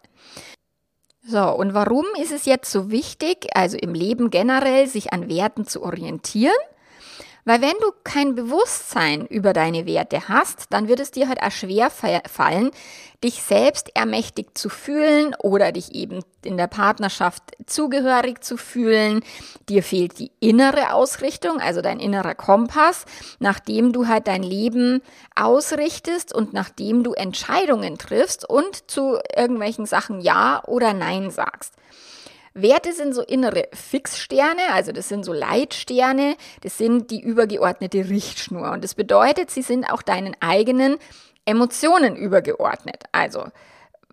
So, 1.26 1.42
und 1.54 1.72
warum 1.72 2.04
ist 2.20 2.32
es 2.32 2.44
jetzt 2.44 2.70
so 2.70 2.90
wichtig, 2.90 3.46
also 3.54 3.78
im 3.78 3.94
Leben 3.94 4.28
generell, 4.28 4.86
sich 4.86 5.14
an 5.14 5.28
Werten 5.28 5.66
zu 5.66 5.82
orientieren? 5.82 6.52
Weil 7.44 7.60
wenn 7.60 7.76
du 7.80 7.92
kein 8.04 8.34
Bewusstsein 8.34 9.26
über 9.26 9.52
deine 9.52 9.84
Werte 9.86 10.28
hast, 10.28 10.66
dann 10.70 10.88
wird 10.88 11.00
es 11.00 11.10
dir 11.10 11.28
halt 11.28 11.42
auch 11.42 11.50
schwer 11.50 11.90
fallen, 11.90 12.70
dich 13.22 13.42
selbst 13.42 13.94
ermächtigt 13.94 14.56
zu 14.56 14.68
fühlen 14.68 15.34
oder 15.38 15.72
dich 15.72 15.94
eben 15.94 16.20
in 16.42 16.56
der 16.56 16.66
Partnerschaft 16.68 17.42
zugehörig 17.66 18.42
zu 18.42 18.56
fühlen. 18.56 19.22
Dir 19.68 19.82
fehlt 19.82 20.18
die 20.18 20.30
innere 20.40 20.92
Ausrichtung, 20.92 21.60
also 21.60 21.82
dein 21.82 22.00
innerer 22.00 22.34
Kompass, 22.34 23.04
nachdem 23.40 23.92
du 23.92 24.08
halt 24.08 24.26
dein 24.26 24.42
Leben 24.42 25.02
ausrichtest 25.34 26.34
und 26.34 26.54
nachdem 26.54 27.02
du 27.02 27.12
Entscheidungen 27.12 27.98
triffst 27.98 28.48
und 28.48 28.90
zu 28.90 29.18
irgendwelchen 29.36 29.86
Sachen 29.86 30.20
Ja 30.20 30.62
oder 30.66 30.94
Nein 30.94 31.30
sagst. 31.30 31.74
Werte 32.54 32.92
sind 32.92 33.14
so 33.14 33.22
innere 33.22 33.68
Fixsterne, 33.72 34.62
also 34.72 34.92
das 34.92 35.08
sind 35.08 35.24
so 35.24 35.32
Leitsterne, 35.32 36.36
das 36.60 36.78
sind 36.78 37.10
die 37.10 37.20
übergeordnete 37.20 38.08
Richtschnur. 38.08 38.70
Und 38.70 38.84
das 38.84 38.94
bedeutet, 38.94 39.50
sie 39.50 39.62
sind 39.62 39.84
auch 39.84 40.02
deinen 40.02 40.36
eigenen 40.40 40.96
Emotionen 41.44 42.14
übergeordnet. 42.14 43.04
Also 43.10 43.46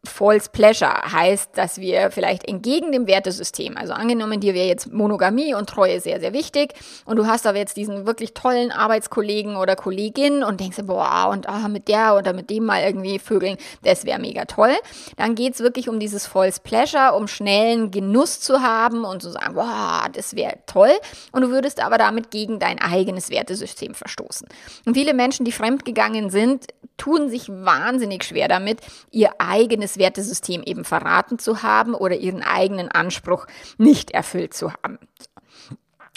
False 0.04 0.50
Pleasure 0.52 1.12
heißt, 1.12 1.52
dass 1.56 1.78
wir 1.78 2.10
vielleicht 2.10 2.48
entgegen 2.48 2.92
dem 2.92 3.06
Wertesystem, 3.06 3.78
also 3.78 3.94
angenommen, 3.94 4.40
dir 4.40 4.56
wäre 4.56 4.68
jetzt 4.68 4.92
Monogamie 4.92 5.54
und 5.54 5.70
Treue 5.70 6.00
sehr, 6.00 6.20
sehr 6.20 6.34
wichtig 6.34 6.74
und 7.06 7.18
du 7.18 7.28
hast 7.28 7.46
aber 7.46 7.60
jetzt 7.60 7.78
diesen 7.78 8.08
wirklich 8.08 8.34
tollen 8.34 8.72
Arbeitskollegen 8.72 9.58
oder 9.58 9.76
Kollegin 9.76 10.44
und 10.44 10.60
denkst, 10.60 10.80
boah, 10.86 11.30
und 11.32 11.48
ah, 11.48 11.68
mit 11.68 11.88
der 11.88 12.16
oder 12.18 12.34
mit 12.34 12.50
dem 12.50 12.66
mal 12.66 12.82
irgendwie 12.82 13.20
vögeln, 13.20 13.58
das 13.84 14.04
wäre 14.06 14.20
mega 14.20 14.46
toll. 14.46 14.74
Dann 15.18 15.36
geht's 15.36 15.60
wirklich 15.60 15.88
um 15.88 16.00
dieses 16.00 16.26
False 16.26 16.60
Pleasure, 16.64 17.14
um 17.14 17.28
schnellen 17.28 17.92
Genuss 17.92 18.40
zu 18.40 18.64
haben 18.64 19.06
und 19.06 19.22
zu 19.22 19.30
sagen, 19.30 19.54
boah, 19.54 20.08
das 20.12 20.36
wäre 20.36 20.56
toll. 20.66 20.94
Und 21.32 21.44
du 21.44 21.50
würdest 21.52 21.80
aber 21.80 22.00
damit 22.00 22.32
gegen 22.32 22.58
dein 22.58 22.80
eigenes 22.80 23.30
Wertesystem 23.30 23.94
verstoßen. 23.94 24.48
Und 24.88 24.96
viele 24.96 25.14
Menschen, 25.14 25.46
die 25.46 25.52
fremdgegangen 25.52 26.32
sind, 26.32 26.66
tun 27.02 27.32
sich 27.32 27.50
wahnsinnig 27.50 28.24
schwer 28.24 28.48
damit, 28.48 28.80
ihr 29.10 29.32
eigenes 29.40 29.98
Wertesystem 29.98 30.62
eben 30.62 30.86
verraten 30.86 31.40
zu 31.40 31.64
haben 31.64 31.96
oder 31.96 32.16
ihren 32.16 32.44
eigenen 32.44 32.90
Anspruch 32.90 33.48
nicht 33.80 34.12
erfüllt 34.12 34.54
zu 34.54 34.72
haben. 34.72 35.00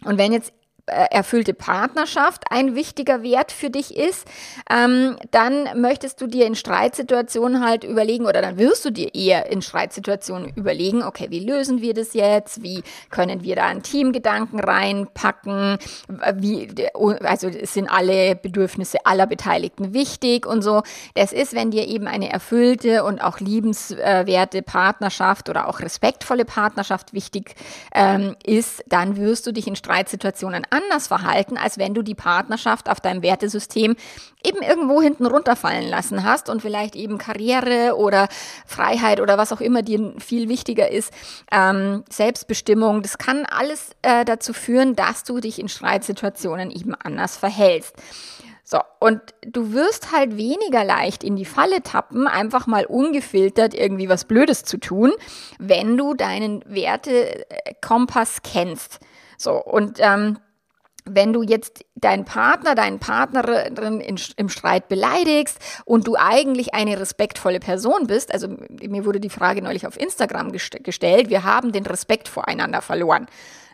Und 0.05 0.19
wenn 0.19 0.35
jetzt 0.35 0.53
erfüllte 0.87 1.55
Partnerschaft 1.55 2.45
ein 2.51 2.75
wichtiger 2.75 3.23
Wert 3.23 3.53
für 3.53 3.71
dich 3.71 3.97
ist, 3.97 4.27
ähm, 4.71 5.17
dann 5.31 5.81
möchtest 5.81 6.21
du 6.21 6.27
dir 6.27 6.47
in 6.47 6.55
Streitsituationen 6.55 7.65
halt 7.65 7.85
überlegen 7.85 8.27
oder 8.27 8.43
dann 8.43 8.59
wirst 8.59 8.85
du 8.85 8.91
dir 8.91 9.15
eher 9.15 9.51
in 9.51 9.63
Streitsituationen 9.63 10.53
überlegen, 10.55 11.03
okay, 11.03 11.29
wie 11.31 11.41
lösen 11.41 11.81
wir 11.81 11.95
das 11.95 12.13
jetzt? 12.13 12.63
Wie 12.63 12.83
können 13.11 13.43
wir 13.43 13.57
da 13.57 13.67
einen 13.67 13.83
Teamgedanken 13.83 14.61
reinpacken? 14.61 15.79
Wie, 16.35 16.69
also 17.23 17.51
sind 17.63 17.89
alle 17.89 18.37
Bedürfnisse 18.37 18.99
aller 19.07 19.27
Beteiligten 19.27 19.95
wichtig 19.95 20.45
und 20.45 20.63
so. 20.63 20.83
Das 21.15 21.33
ist, 21.33 21.55
wenn 21.55 21.71
dir 21.71 21.87
eben 21.89 22.07
eine 22.07 22.31
erfüllte 22.31 23.05
und 23.05 23.23
auch 23.23 23.41
liebenswerte 23.41 24.63
Partnerschaft 24.63 25.49
oder 25.49 25.69
auch 25.69 25.81
respektvolle 25.81 26.45
Partnerschaft 26.45 27.15
wichtig 27.15 27.55
ähm, 27.95 28.37
ist, 28.45 28.85
dann 28.87 29.17
wirst 29.17 29.47
du 29.47 29.53
dich 29.53 29.67
in 29.67 29.77
Streitsituationen 29.77 30.67
anders 30.75 31.07
verhalten, 31.07 31.57
als 31.57 31.79
wenn 31.79 31.95
du 31.95 32.03
die 32.03 32.15
Partnerschaft 32.15 32.91
auf 32.91 33.01
deinem 33.01 33.23
Wertesystem 33.23 33.97
eben 34.45 34.63
irgendwo 34.63 35.01
hinten 35.01 35.27
runterfallen 35.27 35.89
lassen 35.89 36.25
hast 36.25 36.51
und 36.51 36.61
vielleicht 36.61 36.97
eben 36.97 37.19
Karriere 37.19 37.97
oder 37.97 38.29
Freiheit 38.67 39.21
oder 39.21 39.39
was 39.39 39.53
auch 39.53 39.61
immer 39.61 39.83
dir 39.83 40.15
viel 40.19 40.49
wichtiger 40.49 40.91
ist, 40.91 41.13
ähm, 41.51 42.05
Selbstbestimmung. 42.11 43.03
Das 43.03 43.19
kann 43.19 43.47
alles 43.47 43.91
äh, 44.03 44.25
dazu 44.25 44.53
führen, 44.53 44.97
dass 44.97 45.25
du 45.25 45.41
dich 45.41 45.59
in 45.59 45.69
Streitsituationen 45.69 46.71
eben 46.71 46.95
anders 46.95 47.37
verhältst. 47.37 47.95
So, 48.67 48.79
und 48.99 49.21
du 49.43 49.73
wirst 49.73 50.11
halt 50.11 50.39
weniger 50.39 50.85
leicht 50.85 51.23
in 51.23 51.37
die 51.37 51.45
Falle 51.45 51.83
tappen, 51.83 52.27
einfach 52.27 52.67
mal 52.67 52.87
ungefiltert 52.87 53.75
irgendwie 53.75 54.09
was 54.09 54.25
Blödes 54.25 54.65
zu 54.65 54.79
tun, 54.79 55.13
wenn 55.59 55.99
du 55.99 56.15
deinen 56.15 56.65
Wertekompass 56.67 58.39
kennst. 58.43 59.01
So, 59.37 59.63
und 59.63 59.99
ähm, 60.01 60.39
wenn 61.05 61.33
du 61.33 61.43
jetzt 61.43 61.85
deinen 61.95 62.25
Partner, 62.25 62.75
deinen 62.75 62.99
Partnerin 62.99 64.01
in, 64.01 64.19
im 64.37 64.49
Streit 64.49 64.89
beleidigst 64.89 65.59
und 65.85 66.07
du 66.07 66.17
eigentlich 66.17 66.75
eine 66.75 66.99
respektvolle 66.99 67.61
Person 67.61 68.07
bist, 68.07 68.33
also 68.33 68.49
mir 68.49 69.05
wurde 69.05 69.21
die 69.21 69.31
Frage 69.31 69.61
neulich 69.61 69.87
auf 69.87 70.01
Instagram 70.01 70.53
gest 70.53 70.83
gestellt, 70.83 71.29
wir 71.29 71.45
haben 71.45 71.73
den 71.73 71.85
Respekt 71.85 72.29
voreinander 72.29 72.81
verloren. 72.81 73.27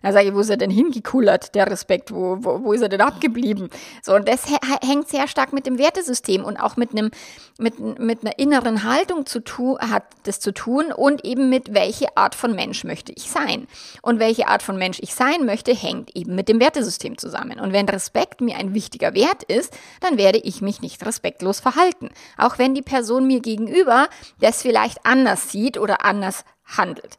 Da 0.03 0.13
sage 0.13 0.29
ich, 0.29 0.35
wo 0.35 0.41
ist 0.41 0.51
er 0.51 0.57
denn 0.57 0.71
hingekullert, 0.71 1.55
der 1.55 1.71
Respekt? 1.71 2.13
Wo, 2.13 2.39
wo, 2.41 2.65
wo 2.65 2.73
ist 2.73 2.83
er 2.83 2.89
denn 2.89 3.01
abgeblieben? 3.01 3.71
So, 4.03 4.15
und 4.15 4.29
das 4.29 4.45
hängt 4.83 5.09
sehr 5.09 5.29
stark 5.29 5.53
mit 5.53 5.67
dem 5.67 5.79
Wertesystem 5.79 6.45
und 6.45 6.57
auch 6.57 6.77
mit 6.77 6.93
einem, 6.93 7.11
mit, 7.59 7.79
mit 7.99 8.23
einer 8.23 8.39
inneren 8.39 8.85
Haltung 8.85 9.27
zu 9.27 9.41
tun, 9.41 9.79
hat 9.79 10.05
das 10.25 10.41
zu 10.41 10.53
tun 10.53 10.93
und 10.93 11.25
eben 11.25 11.51
mit 11.51 11.75
welche 11.75 12.17
Art 12.17 12.35
von 12.35 12.55
Mensch 12.55 12.85
möchte 12.85 13.13
ich 13.13 13.31
sein. 13.31 13.67
Und 14.03 14.19
welche 14.19 14.49
Art 14.49 14.63
von 14.63 14.77
Mensch 14.77 14.99
ich 15.01 15.15
sein 15.15 15.45
möchte, 15.45 15.75
hängt 15.75 16.17
eben 16.17 16.35
mit 16.35 16.49
dem 16.49 16.61
Wertesystem 16.61 17.19
zusammen. 17.19 17.61
Und 17.61 17.73
wenn 17.73 17.89
Respekt 17.89 18.41
mir 18.41 18.57
ein 18.57 18.75
wichtiger 18.75 19.15
Wert 19.15 19.43
ist, 19.45 19.77
dann 20.01 20.19
werde 20.19 20.39
ich 20.39 20.63
mich 20.63 20.81
nicht 20.81 21.05
respektlos 21.05 21.61
verhalten. 21.61 22.11
Auch 22.39 22.59
wenn 22.59 22.75
die 22.75 22.83
Person 22.83 23.27
mir 23.27 23.41
gegenüber 23.41 24.09
das 24.41 24.63
vielleicht 24.63 25.05
anders 25.05 25.51
sieht 25.51 25.79
oder 25.79 26.05
anders 26.05 26.45
handelt. 26.65 27.19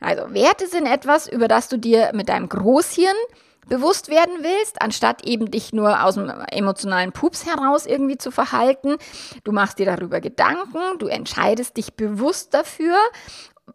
Also 0.00 0.32
Werte 0.34 0.66
sind 0.66 0.86
etwas, 0.86 1.26
über 1.26 1.48
das 1.48 1.68
du 1.68 1.78
dir 1.78 2.10
mit 2.14 2.28
deinem 2.28 2.48
Großhirn 2.48 3.16
bewusst 3.68 4.08
werden 4.08 4.34
willst, 4.40 4.80
anstatt 4.80 5.26
eben 5.26 5.50
dich 5.50 5.72
nur 5.72 6.04
aus 6.04 6.14
dem 6.14 6.30
emotionalen 6.50 7.12
Pups 7.12 7.46
heraus 7.46 7.86
irgendwie 7.86 8.18
zu 8.18 8.30
verhalten. 8.30 8.96
Du 9.44 9.52
machst 9.52 9.78
dir 9.78 9.86
darüber 9.86 10.20
Gedanken, 10.20 10.98
du 10.98 11.08
entscheidest 11.08 11.76
dich 11.76 11.94
bewusst 11.94 12.54
dafür 12.54 12.96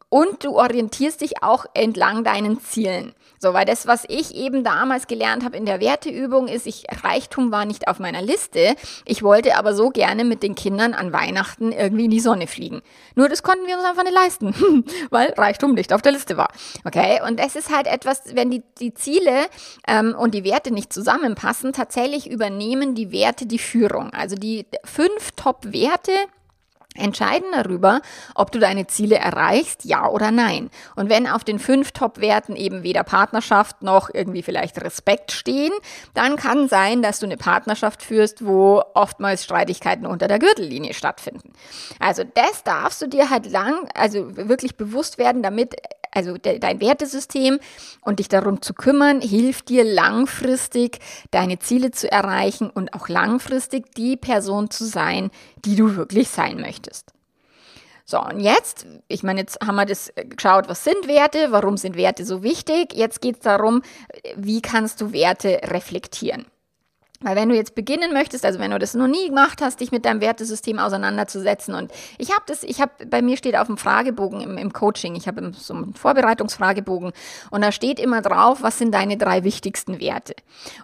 und 0.10 0.44
du 0.44 0.58
orientierst 0.58 1.22
dich 1.22 1.44
auch 1.44 1.66
entlang 1.74 2.24
deinen 2.24 2.62
Zielen. 2.62 3.14
So, 3.42 3.56
weil 3.56 3.66
das, 3.66 3.88
was 3.88 4.04
ich 4.08 4.36
eben 4.36 4.64
damals 4.64 5.08
gelernt 5.08 5.44
habe 5.44 5.58
in 5.58 5.66
der 5.66 5.80
Werteübung, 5.80 6.48
ist, 6.48 6.68
ich, 6.68 6.84
Reichtum 7.04 7.52
war 7.52 7.66
nicht 7.66 7.88
auf 7.88 7.98
meiner 7.98 8.22
Liste. 8.22 8.76
Ich 9.04 9.24
wollte 9.24 9.58
aber 9.58 9.74
so 9.74 9.90
gerne 9.90 10.24
mit 10.24 10.44
den 10.44 10.54
Kindern 10.54 10.94
an 10.94 11.12
Weihnachten 11.12 11.72
irgendwie 11.72 12.06
in 12.06 12.12
die 12.12 12.20
Sonne 12.20 12.46
fliegen. 12.46 12.84
Nur 13.16 13.30
das 13.30 13.42
konnten 13.42 13.66
wir 13.66 13.78
uns 13.78 13.86
einfach 13.86 14.04
nicht 14.04 14.14
leisten, 14.14 14.86
weil 15.10 15.34
Reichtum 15.36 15.74
nicht 15.74 15.92
auf 15.92 16.04
der 16.04 16.12
Liste 16.12 16.38
war. 16.38 16.50
Okay, 16.86 17.20
und 17.28 17.40
es 17.40 17.56
ist 17.56 17.76
halt 17.76 17.88
etwas, 17.88 18.36
wenn 18.36 18.52
die, 18.52 18.62
die 18.80 18.94
Ziele 18.94 19.48
ähm, 19.88 20.14
und 20.16 20.36
die 20.36 20.44
Werte 20.44 20.72
nicht 20.72 20.94
zusammenpassen, 20.94 21.74
tatsächlich 21.74 22.30
übernehmen 22.30 22.94
die 22.94 23.12
Werte 23.12 23.48
die 23.48 23.58
Führung. 23.58 24.12
Also 24.14 24.36
die 24.36 24.68
fünf 24.86 25.32
Top-Werte, 25.36 26.12
entscheiden 26.96 27.48
darüber, 27.54 28.02
ob 28.36 28.52
du 28.52 28.60
deine 28.60 28.88
Ziele 28.88 29.16
erreichst, 29.16 29.86
ja 29.86 30.10
oder 30.10 30.32
nein. 30.32 30.70
Und 30.96 31.10
wenn 31.10 31.28
auf 31.28 31.44
den 31.44 31.60
fünf 31.60 31.92
Top-Werten 31.92 32.56
eben 32.56 32.84
weder 32.84 33.04
Partnerschaft 33.04 33.82
noch 33.82 34.10
irgendwie 34.14 34.44
vielleicht 34.44 34.82
Respekt 34.82 35.32
stehen, 35.32 35.72
dann 36.14 36.36
kann 36.36 36.68
sein, 36.68 37.02
dass 37.02 37.20
du 37.20 37.26
eine 37.26 37.38
Partnerschaft 37.38 38.04
führst, 38.04 38.46
wo 38.46 38.84
oftmals 38.94 39.44
Streitigkeiten 39.44 40.06
unter 40.06 40.28
der 40.28 40.40
Gürtellinie 40.40 40.94
stattfinden. 40.94 41.54
Also 42.00 42.24
das 42.24 42.64
darfst 42.64 43.02
du 43.02 43.08
dir 43.08 43.30
halt 43.30 43.50
lang, 43.50 43.88
also 43.94 44.36
wirklich 44.36 44.76
bewusst 44.76 45.18
werden, 45.18 45.44
damit 45.44 45.76
also 46.12 46.38
de, 46.38 46.60
dein 46.60 46.80
Wertesystem 46.82 47.60
und 48.02 48.20
dich 48.20 48.28
darum 48.28 48.62
zu 48.62 48.74
kümmern, 48.74 49.22
hilft 49.22 49.70
dir 49.70 49.84
langfristig 49.84 51.00
deine 51.32 51.60
Ziele 51.60 51.92
zu 51.92 52.12
erreichen 52.12 52.70
und 52.70 52.94
auch 52.94 53.08
langfristig 53.08 53.94
die 53.96 54.18
Person 54.18 54.70
zu 54.70 54.86
sein, 54.86 55.32
die 55.66 55.76
du 55.76 55.96
wirklich 55.96 56.30
sein 56.30 56.60
möchtest. 56.60 57.14
So, 58.06 58.22
und 58.22 58.42
jetzt, 58.42 58.86
ich 59.08 59.24
meine, 59.24 59.40
jetzt 59.40 59.60
haben 59.66 59.76
wir 59.76 59.86
das 59.86 60.12
geschaut, 60.16 60.68
was 60.68 60.84
sind 60.84 61.08
Werte, 61.08 61.48
warum 61.52 61.78
sind 61.78 61.96
Werte 61.96 62.26
so 62.26 62.44
wichtig. 62.44 62.94
Jetzt 62.94 63.22
geht 63.22 63.36
es 63.36 63.42
darum, 63.42 63.84
wie 64.36 64.62
kannst 64.62 65.00
du 65.00 65.14
Werte 65.14 65.62
reflektieren. 65.64 66.46
Weil 67.22 67.36
wenn 67.36 67.50
du 67.50 67.56
jetzt 67.56 67.76
beginnen 67.76 68.14
möchtest, 68.14 68.46
also 68.46 68.60
wenn 68.60 68.72
du 68.72 68.80
das 68.80 68.94
noch 68.94 69.08
nie 69.08 69.28
gemacht 69.28 69.62
hast, 69.62 69.80
dich 69.80 69.92
mit 69.92 70.06
deinem 70.06 70.22
Wertesystem 70.22 70.80
auseinanderzusetzen 70.80 71.76
und 71.76 71.92
ich 72.18 72.32
habe 72.32 72.44
das, 72.48 72.64
ich 72.64 72.82
habe, 72.82 72.92
bei 73.06 73.22
mir 73.22 73.38
steht 73.38 73.56
auf 73.56 73.68
dem 73.68 73.78
Fragebogen 73.78 74.42
im, 74.42 74.58
im 74.58 74.74
Coaching, 74.74 75.16
ich 75.16 75.28
habe 75.28 75.52
so 75.56 75.74
einen 75.74 75.94
Vorbereitungsfragebogen 75.94 77.12
und 77.52 77.62
da 77.62 77.72
steht 77.72 78.00
immer 78.00 78.22
drauf, 78.22 78.64
was 78.64 78.78
sind 78.78 78.94
deine 78.94 79.18
drei 79.18 79.44
wichtigsten 79.44 80.00
Werte. 80.00 80.34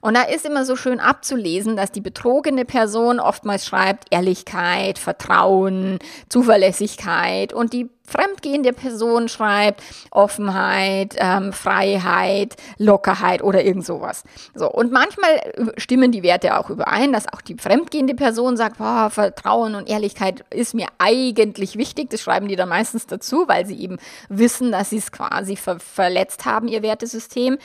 Und 0.02 0.16
da 0.16 0.24
ist 0.24 0.46
immer 0.46 0.66
so 0.66 0.76
schön 0.76 1.00
abzulesen, 1.00 1.76
dass 1.76 1.92
die 1.92 2.02
betrogene 2.02 2.66
Person 2.66 3.20
oftmals 3.20 3.66
schreibt 3.66 4.06
Ehrlichkeit, 4.12 5.00
Vertrauen, 5.00 6.00
Zuverlässigkeit 6.30 7.54
und 7.54 7.74
die 7.74 7.90
fremdgehende 8.08 8.74
Person 8.74 9.28
schreibt, 9.28 9.84
Offenheit, 10.12 11.16
ähm, 11.18 11.52
Freiheit, 11.52 12.56
Lockerheit 12.78 13.44
oder 13.44 13.64
irgend 13.64 13.86
sowas. 13.86 14.24
So, 14.56 14.72
und 14.72 14.92
manchmal 14.92 15.74
stimmen 15.78 16.12
die 16.12 16.24
Werte 16.24 16.58
auch 16.58 16.70
überein, 16.70 17.12
dass 17.12 17.32
auch 17.32 17.42
die 17.42 17.56
fremdgehende 17.56 18.16
Person 18.16 18.56
sagt, 18.56 18.78
boah, 18.78 19.10
Vertrauen 19.10 19.76
und 19.76 19.90
Ehrlichkeit 19.90 20.46
ist 20.50 20.74
mir 20.74 20.88
eigentlich 20.98 21.78
wichtig. 21.78 22.10
Das 22.10 22.22
schreiben 22.22 22.48
die 22.48 22.56
dann 22.56 22.70
meistens 22.70 23.08
dazu, 23.08 23.44
weil 23.48 23.66
sie 23.66 23.80
eben 23.80 23.98
wissen, 24.30 24.72
dass 24.72 24.90
sie 24.90 24.98
es 24.98 25.12
quasi 25.12 25.56
ver 25.56 25.80
verletzt 25.80 26.46
haben, 26.46 26.68
ihr 26.68 26.82
Wertesystem. 26.82 27.58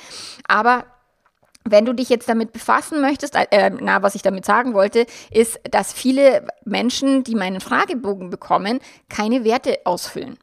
Aber 0.49 0.85
wenn 1.65 1.85
du 1.85 1.93
dich 1.93 2.09
jetzt 2.09 2.29
damit 2.29 2.53
befassen 2.53 3.01
möchtest, 3.01 3.35
äh, 3.35 3.71
na, 3.81 4.03
was 4.03 4.15
ich 4.15 4.23
damit 4.23 4.45
sagen 4.45 4.75
wollte, 4.75 5.07
ist, 5.31 5.61
dass 5.71 5.93
viele 5.93 6.47
Menschen, 6.65 7.25
die 7.25 7.35
meinen 7.35 7.61
Fragebogen 7.61 8.31
bekommen, 8.31 8.81
keine 9.09 9.45
Werte 9.45 9.79
ausfüllen, 9.85 10.39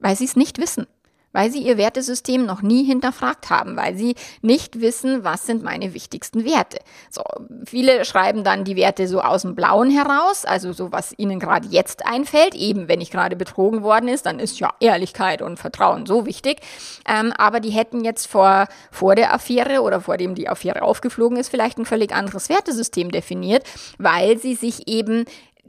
weil 0.00 0.16
sie 0.16 0.24
es 0.24 0.36
nicht 0.36 0.58
wissen 0.58 0.86
weil 1.34 1.50
sie 1.50 1.58
ihr 1.58 1.76
Wertesystem 1.76 2.46
noch 2.46 2.62
nie 2.62 2.84
hinterfragt 2.84 3.50
haben, 3.50 3.76
weil 3.76 3.96
sie 3.96 4.14
nicht 4.40 4.80
wissen, 4.80 5.24
was 5.24 5.44
sind 5.44 5.62
meine 5.62 5.92
wichtigsten 5.92 6.46
Werte. 6.46 6.78
So, 7.10 7.22
viele 7.66 8.06
schreiben 8.06 8.44
dann 8.44 8.64
die 8.64 8.76
Werte 8.76 9.06
so 9.06 9.20
aus 9.20 9.42
dem 9.42 9.54
Blauen 9.54 9.90
heraus, 9.90 10.46
also 10.46 10.72
so 10.72 10.92
was 10.92 11.12
ihnen 11.18 11.40
gerade 11.40 11.68
jetzt 11.68 12.06
einfällt, 12.06 12.54
eben 12.54 12.88
wenn 12.88 13.00
ich 13.00 13.10
gerade 13.10 13.36
betrogen 13.36 13.82
worden 13.82 14.08
ist, 14.08 14.24
dann 14.26 14.38
ist 14.38 14.60
ja 14.60 14.72
Ehrlichkeit 14.80 15.42
und 15.42 15.58
Vertrauen 15.58 16.06
so 16.06 16.24
wichtig. 16.24 16.60
Ähm, 17.06 17.32
aber 17.36 17.60
die 17.60 17.70
hätten 17.70 18.04
jetzt 18.04 18.26
vor, 18.26 18.68
vor 18.90 19.16
der 19.16 19.34
Affäre 19.34 19.82
oder 19.82 20.00
vor 20.00 20.16
dem 20.16 20.34
die 20.36 20.48
Affäre 20.48 20.82
aufgeflogen 20.82 21.36
ist, 21.36 21.48
vielleicht 21.48 21.78
ein 21.78 21.84
völlig 21.84 22.14
anderes 22.14 22.48
Wertesystem 22.48 23.10
definiert, 23.10 23.64
weil 23.98 24.38
sie 24.38 24.54
sich 24.54 24.86
eben 24.86 25.24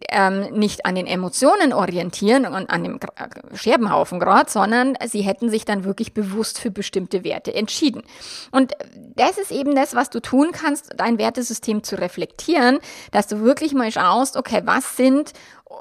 ähm, 0.10 0.42
nicht 0.54 0.86
an 0.86 0.96
den 0.96 1.08
Emotionen 1.08 1.74
orientieren 1.74 2.46
und 2.46 2.70
an 2.70 2.84
dem 2.84 3.00
Scherbenhaufen 3.54 4.20
gerade, 4.20 4.50
sondern 4.50 4.98
sie 5.06 5.22
hätten 5.22 5.50
sich 5.50 5.66
dann 5.66 5.84
wirklich 5.84 6.14
bewusst 6.14 6.60
für 6.60 6.72
bestimmte 6.72 7.24
Werte 7.24 7.54
entschieden. 7.54 8.04
Und 8.52 8.74
das 9.16 9.38
ist 9.38 9.52
eben 9.52 9.76
das, 9.76 9.96
was 9.96 10.10
du 10.10 10.20
tun 10.20 10.52
kannst, 10.52 10.94
dein 10.98 11.18
Wertesystem 11.18 11.84
zu 11.84 11.98
reflektieren, 12.00 12.80
dass 13.12 13.28
du 13.28 13.42
wirklich 13.42 13.74
mal 13.74 13.92
schaust, 13.92 14.38
okay, 14.38 14.62
was 14.66 14.98
sind 14.98 15.34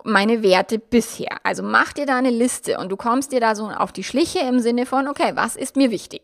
meine 0.04 0.42
Werte 0.42 0.78
bisher? 0.78 1.38
Also 1.42 1.62
mach 1.62 1.92
dir 1.92 2.06
da 2.06 2.16
eine 2.16 2.30
Liste 2.30 2.78
und 2.78 2.90
du 2.90 2.96
kommst 2.96 3.32
dir 3.32 3.40
da 3.40 3.54
so 3.54 3.68
auf 3.68 3.92
die 3.92 4.04
Schliche 4.04 4.40
im 4.40 4.60
Sinne 4.60 4.86
von, 4.86 5.08
okay, 5.08 5.32
was 5.34 5.56
ist 5.56 5.76
mir 5.76 5.90
wichtig? 5.90 6.22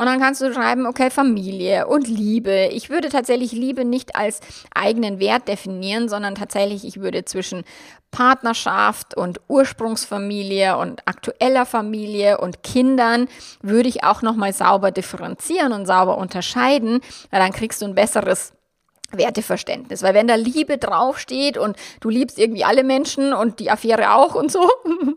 Und 0.00 0.06
dann 0.06 0.18
kannst 0.18 0.40
du 0.40 0.50
schreiben, 0.50 0.86
okay, 0.86 1.10
Familie 1.10 1.86
und 1.86 2.08
Liebe. 2.08 2.70
Ich 2.72 2.88
würde 2.88 3.10
tatsächlich 3.10 3.52
Liebe 3.52 3.84
nicht 3.84 4.16
als 4.16 4.40
eigenen 4.74 5.20
Wert 5.20 5.46
definieren, 5.46 6.08
sondern 6.08 6.34
tatsächlich, 6.34 6.86
ich 6.86 7.00
würde 7.00 7.26
zwischen 7.26 7.64
Partnerschaft 8.10 9.14
und 9.14 9.42
Ursprungsfamilie 9.48 10.78
und 10.78 11.06
aktueller 11.06 11.66
Familie 11.66 12.38
und 12.38 12.62
Kindern 12.62 13.28
würde 13.60 13.90
ich 13.90 14.02
auch 14.02 14.22
nochmal 14.22 14.54
sauber 14.54 14.90
differenzieren 14.90 15.74
und 15.74 15.84
sauber 15.84 16.16
unterscheiden, 16.16 17.02
weil 17.30 17.40
dann 17.40 17.52
kriegst 17.52 17.82
du 17.82 17.84
ein 17.84 17.94
besseres 17.94 18.54
Werteverständnis. 19.12 20.02
Weil 20.02 20.14
wenn 20.14 20.28
da 20.28 20.34
Liebe 20.34 20.78
draufsteht 20.78 21.58
und 21.58 21.76
du 22.00 22.08
liebst 22.08 22.38
irgendwie 22.38 22.64
alle 22.64 22.84
Menschen 22.84 23.32
und 23.32 23.58
die 23.58 23.70
Affäre 23.70 24.14
auch 24.14 24.34
und 24.34 24.50
so, 24.50 24.68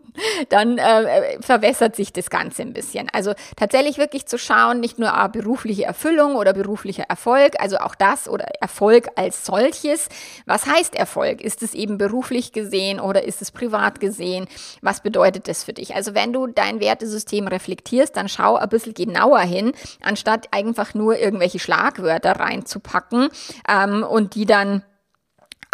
dann 0.48 0.78
äh, 0.78 1.40
verwässert 1.40 1.96
sich 1.96 2.12
das 2.12 2.30
Ganze 2.30 2.62
ein 2.62 2.72
bisschen. 2.72 3.08
Also 3.12 3.34
tatsächlich 3.56 3.98
wirklich 3.98 4.26
zu 4.26 4.38
schauen, 4.38 4.80
nicht 4.80 4.98
nur 4.98 5.14
ah, 5.14 5.28
berufliche 5.28 5.84
Erfüllung 5.84 6.36
oder 6.36 6.52
beruflicher 6.52 7.04
Erfolg, 7.04 7.60
also 7.60 7.78
auch 7.78 7.94
das 7.94 8.28
oder 8.28 8.46
Erfolg 8.60 9.08
als 9.16 9.44
solches. 9.44 10.08
Was 10.46 10.66
heißt 10.66 10.94
Erfolg? 10.94 11.40
Ist 11.40 11.62
es 11.62 11.74
eben 11.74 11.98
beruflich 11.98 12.52
gesehen 12.52 13.00
oder 13.00 13.24
ist 13.24 13.42
es 13.42 13.50
privat 13.50 14.00
gesehen? 14.00 14.46
Was 14.82 15.00
bedeutet 15.00 15.48
das 15.48 15.64
für 15.64 15.72
dich? 15.72 15.94
Also 15.94 16.14
wenn 16.14 16.32
du 16.32 16.46
dein 16.46 16.80
Wertesystem 16.80 17.48
reflektierst, 17.48 18.16
dann 18.16 18.28
schau 18.28 18.56
ein 18.56 18.68
bisschen 18.68 18.94
genauer 18.94 19.40
hin, 19.40 19.72
anstatt 20.02 20.48
einfach 20.52 20.94
nur 20.94 21.18
irgendwelche 21.18 21.58
Schlagwörter 21.58 22.32
reinzupacken. 22.32 23.28
Äh, 23.68 23.83
ähm, 23.84 24.02
und 24.02 24.34
die 24.34 24.46
dann 24.46 24.82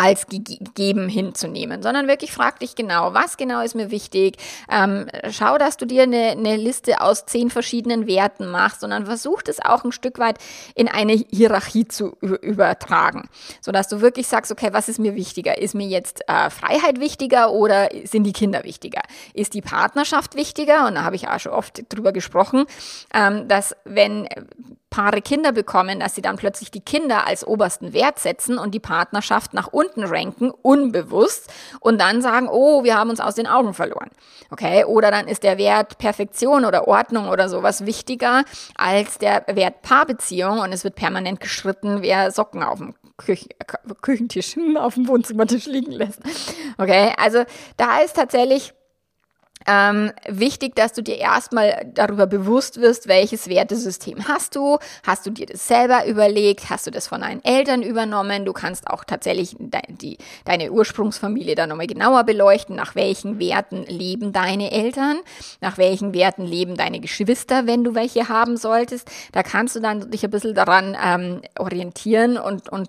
als 0.00 0.28
gegeben 0.28 1.10
hinzunehmen, 1.10 1.82
sondern 1.82 2.08
wirklich 2.08 2.32
frag 2.32 2.58
dich 2.58 2.74
genau, 2.74 3.12
was 3.12 3.36
genau 3.36 3.60
ist 3.60 3.74
mir 3.74 3.90
wichtig. 3.90 4.38
Ähm, 4.70 5.08
schau, 5.30 5.58
dass 5.58 5.76
du 5.76 5.84
dir 5.84 6.04
eine, 6.04 6.30
eine 6.30 6.56
Liste 6.56 7.02
aus 7.02 7.26
zehn 7.26 7.50
verschiedenen 7.50 8.06
Werten 8.06 8.46
machst, 8.46 8.80
sondern 8.80 9.04
versuch 9.04 9.42
es 9.46 9.60
auch 9.60 9.84
ein 9.84 9.92
Stück 9.92 10.18
weit 10.18 10.38
in 10.74 10.88
eine 10.88 11.12
Hierarchie 11.12 11.86
zu 11.86 12.16
übertragen, 12.20 13.28
sodass 13.60 13.88
du 13.88 14.00
wirklich 14.00 14.26
sagst, 14.26 14.50
okay, 14.50 14.70
was 14.72 14.88
ist 14.88 15.00
mir 15.00 15.16
wichtiger? 15.16 15.58
Ist 15.58 15.74
mir 15.74 15.86
jetzt 15.86 16.22
äh, 16.28 16.48
Freiheit 16.48 16.98
wichtiger 16.98 17.52
oder 17.52 17.90
sind 18.04 18.24
die 18.24 18.32
Kinder 18.32 18.64
wichtiger? 18.64 19.02
Ist 19.34 19.52
die 19.52 19.60
Partnerschaft 19.60 20.34
wichtiger? 20.34 20.86
Und 20.86 20.94
da 20.94 21.04
habe 21.04 21.16
ich 21.16 21.28
auch 21.28 21.40
schon 21.40 21.52
oft 21.52 21.82
drüber 21.90 22.12
gesprochen, 22.12 22.64
ähm, 23.12 23.48
dass 23.48 23.76
wenn 23.84 24.26
Paare 24.90 25.22
Kinder 25.22 25.52
bekommen, 25.52 26.00
dass 26.00 26.16
sie 26.16 26.22
dann 26.22 26.36
plötzlich 26.36 26.72
die 26.72 26.80
Kinder 26.80 27.26
als 27.26 27.46
obersten 27.46 27.92
Wert 27.92 28.18
setzen 28.18 28.58
und 28.58 28.74
die 28.74 28.80
Partnerschaft 28.80 29.54
nach 29.54 29.68
unten 29.68 30.02
ranken, 30.02 30.50
unbewusst, 30.50 31.50
und 31.78 32.00
dann 32.00 32.20
sagen, 32.22 32.48
oh, 32.50 32.82
wir 32.82 32.96
haben 32.96 33.08
uns 33.10 33.20
aus 33.20 33.36
den 33.36 33.46
Augen 33.46 33.72
verloren. 33.72 34.10
Okay? 34.50 34.84
Oder 34.84 35.10
dann 35.10 35.28
ist 35.28 35.44
der 35.44 35.58
Wert 35.58 35.98
Perfektion 35.98 36.64
oder 36.64 36.88
Ordnung 36.88 37.28
oder 37.28 37.48
sowas 37.48 37.86
wichtiger 37.86 38.44
als 38.76 39.18
der 39.18 39.44
Wert 39.46 39.82
Paarbeziehung 39.82 40.58
und 40.58 40.72
es 40.72 40.82
wird 40.82 40.96
permanent 40.96 41.40
geschritten, 41.40 42.02
wer 42.02 42.30
Socken 42.32 42.62
auf 42.62 42.78
dem 42.78 42.94
Küch 43.16 43.48
Küchentisch, 44.00 44.56
auf 44.76 44.94
dem 44.94 45.06
Wohnzimmertisch 45.06 45.66
liegen 45.66 45.92
lässt. 45.92 46.20
Okay? 46.78 47.12
Also 47.16 47.44
da 47.76 47.98
ist 47.98 48.16
tatsächlich 48.16 48.74
ähm, 49.66 50.12
wichtig, 50.26 50.74
dass 50.74 50.92
du 50.92 51.02
dir 51.02 51.18
erstmal 51.18 51.90
darüber 51.94 52.26
bewusst 52.26 52.80
wirst, 52.80 53.08
welches 53.08 53.48
Wertesystem 53.48 54.26
hast 54.28 54.56
du. 54.56 54.78
Hast 55.06 55.26
du 55.26 55.30
dir 55.30 55.46
das 55.46 55.66
selber 55.68 56.06
überlegt? 56.06 56.70
Hast 56.70 56.86
du 56.86 56.90
das 56.90 57.08
von 57.08 57.20
deinen 57.20 57.44
Eltern 57.44 57.82
übernommen? 57.82 58.44
Du 58.44 58.52
kannst 58.52 58.86
auch 58.88 59.04
tatsächlich 59.04 59.56
de 59.58 59.80
die, 59.88 60.18
deine 60.44 60.72
Ursprungsfamilie 60.72 61.54
dann 61.54 61.68
nochmal 61.68 61.86
genauer 61.86 62.24
beleuchten. 62.24 62.76
Nach 62.76 62.94
welchen 62.94 63.38
Werten 63.38 63.84
leben 63.84 64.32
deine 64.32 64.70
Eltern? 64.72 65.18
Nach 65.60 65.78
welchen 65.78 66.14
Werten 66.14 66.44
leben 66.44 66.76
deine 66.76 67.00
Geschwister, 67.00 67.66
wenn 67.66 67.84
du 67.84 67.94
welche 67.94 68.28
haben 68.28 68.56
solltest? 68.56 69.10
Da 69.32 69.42
kannst 69.42 69.76
du 69.76 69.80
dann 69.80 70.10
dich 70.10 70.24
ein 70.24 70.30
bisschen 70.30 70.54
daran 70.54 70.96
ähm, 71.02 71.42
orientieren 71.58 72.38
und, 72.38 72.68
und 72.70 72.88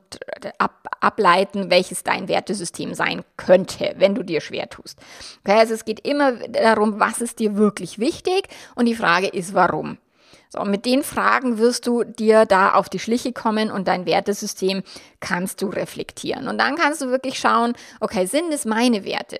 ab, 0.57 0.80
ableiten, 1.01 1.69
welches 1.69 2.03
dein 2.03 2.27
Wertesystem 2.27 2.93
sein 2.93 3.23
könnte, 3.37 3.95
wenn 3.97 4.15
du 4.15 4.23
dir 4.23 4.39
schwer 4.41 4.69
tust. 4.69 4.99
Okay, 5.43 5.59
also 5.59 5.73
es 5.73 5.85
geht 5.85 5.99
immer 6.07 6.31
darum, 6.31 6.99
was 6.99 7.21
ist 7.21 7.39
dir 7.39 7.57
wirklich 7.57 7.99
wichtig 7.99 8.47
und 8.75 8.85
die 8.85 8.95
Frage 8.95 9.27
ist, 9.27 9.53
warum. 9.53 9.97
So, 10.53 10.65
mit 10.65 10.85
den 10.85 11.01
Fragen 11.03 11.59
wirst 11.59 11.87
du 11.87 12.03
dir 12.03 12.45
da 12.45 12.73
auf 12.73 12.89
die 12.89 12.99
Schliche 12.99 13.31
kommen 13.31 13.71
und 13.71 13.87
dein 13.87 14.05
Wertesystem 14.05 14.83
kannst 15.21 15.61
du 15.61 15.67
reflektieren. 15.67 16.49
Und 16.49 16.57
dann 16.57 16.75
kannst 16.75 17.01
du 17.01 17.07
wirklich 17.07 17.39
schauen, 17.39 17.73
okay, 18.01 18.25
sind 18.25 18.51
es 18.53 18.65
meine 18.65 19.05
Werte? 19.05 19.39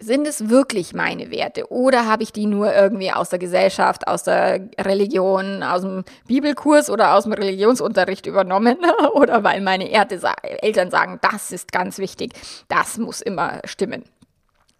Sind 0.00 0.28
es 0.28 0.48
wirklich 0.48 0.94
meine 0.94 1.32
Werte 1.32 1.72
oder 1.72 2.06
habe 2.06 2.22
ich 2.22 2.32
die 2.32 2.46
nur 2.46 2.72
irgendwie 2.72 3.10
aus 3.10 3.30
der 3.30 3.40
Gesellschaft, 3.40 4.06
aus 4.06 4.22
der 4.22 4.68
Religion, 4.78 5.64
aus 5.64 5.82
dem 5.82 6.04
Bibelkurs 6.26 6.88
oder 6.88 7.14
aus 7.14 7.24
dem 7.24 7.32
Religionsunterricht 7.32 8.26
übernommen 8.26 8.78
oder 9.14 9.42
weil 9.42 9.60
meine 9.60 9.90
Eltern 9.90 10.90
sagen, 10.90 11.18
das 11.20 11.50
ist 11.50 11.72
ganz 11.72 11.98
wichtig, 11.98 12.32
das 12.68 12.98
muss 12.98 13.20
immer 13.20 13.60
stimmen. 13.64 14.04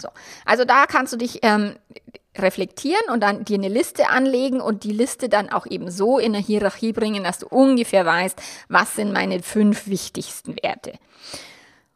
So, 0.01 0.09
also 0.45 0.65
da 0.65 0.87
kannst 0.87 1.13
du 1.13 1.17
dich 1.17 1.41
ähm, 1.43 1.75
reflektieren 2.37 3.11
und 3.13 3.21
dann 3.21 3.45
dir 3.45 3.59
eine 3.59 3.69
Liste 3.69 4.09
anlegen 4.09 4.61
und 4.61 4.85
die 4.85 4.93
Liste 4.93 5.29
dann 5.29 5.51
auch 5.51 5.67
eben 5.67 5.91
so 5.91 6.19
in 6.19 6.35
eine 6.35 6.45
Hierarchie 6.45 6.93
bringen, 6.93 7.25
dass 7.25 7.39
du 7.39 7.49
ungefähr 7.49 8.07
weißt, 8.07 8.41
was 8.69 8.95
sind 8.95 9.13
meine 9.13 9.43
fünf 9.43 9.89
wichtigsten 9.89 10.57
Werte. 10.63 10.93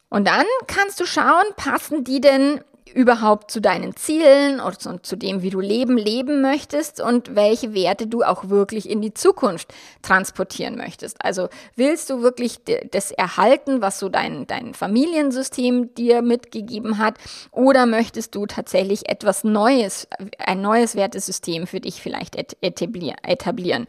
Und 0.08 0.26
dann 0.26 0.44
kannst 0.66 1.00
du 1.00 1.06
schauen, 1.06 1.44
passen 1.56 2.04
die 2.04 2.20
denn 2.20 2.60
überhaupt 2.92 3.50
zu 3.50 3.60
deinen 3.60 3.96
Zielen 3.96 4.60
zu, 4.78 4.98
zu, 4.98 5.16
dem, 5.16 5.42
wie 5.42 5.50
du 5.50 5.60
Leben 5.60 5.98
leben 5.98 6.40
möchtest 6.40 7.00
und 7.00 7.34
welche 7.34 7.74
Werte 7.74 8.06
du 8.06 8.22
auch 8.22 8.48
wirklich 8.48 8.88
in 8.88 9.00
die 9.00 9.14
Zukunft 9.14 9.72
transportieren 10.02 10.76
möchtest. 10.76 11.24
Also 11.24 11.48
willst 11.76 12.10
du 12.10 12.22
wirklich 12.22 12.58
das 12.90 13.10
erhalten, 13.10 13.82
was 13.82 13.98
so 13.98 14.08
dein, 14.08 14.46
dein 14.46 14.74
Familiensystem 14.74 15.94
dir 15.94 16.22
mitgegeben 16.22 16.98
hat 16.98 17.14
oder 17.50 17.86
möchtest 17.86 18.34
du 18.34 18.46
tatsächlich 18.46 19.08
etwas 19.08 19.44
Neues, 19.44 20.08
ein 20.38 20.60
neues 20.60 20.94
Wertesystem 20.94 21.66
für 21.66 21.80
dich 21.80 22.00
vielleicht 22.00 22.36
etablieren? 22.60 23.86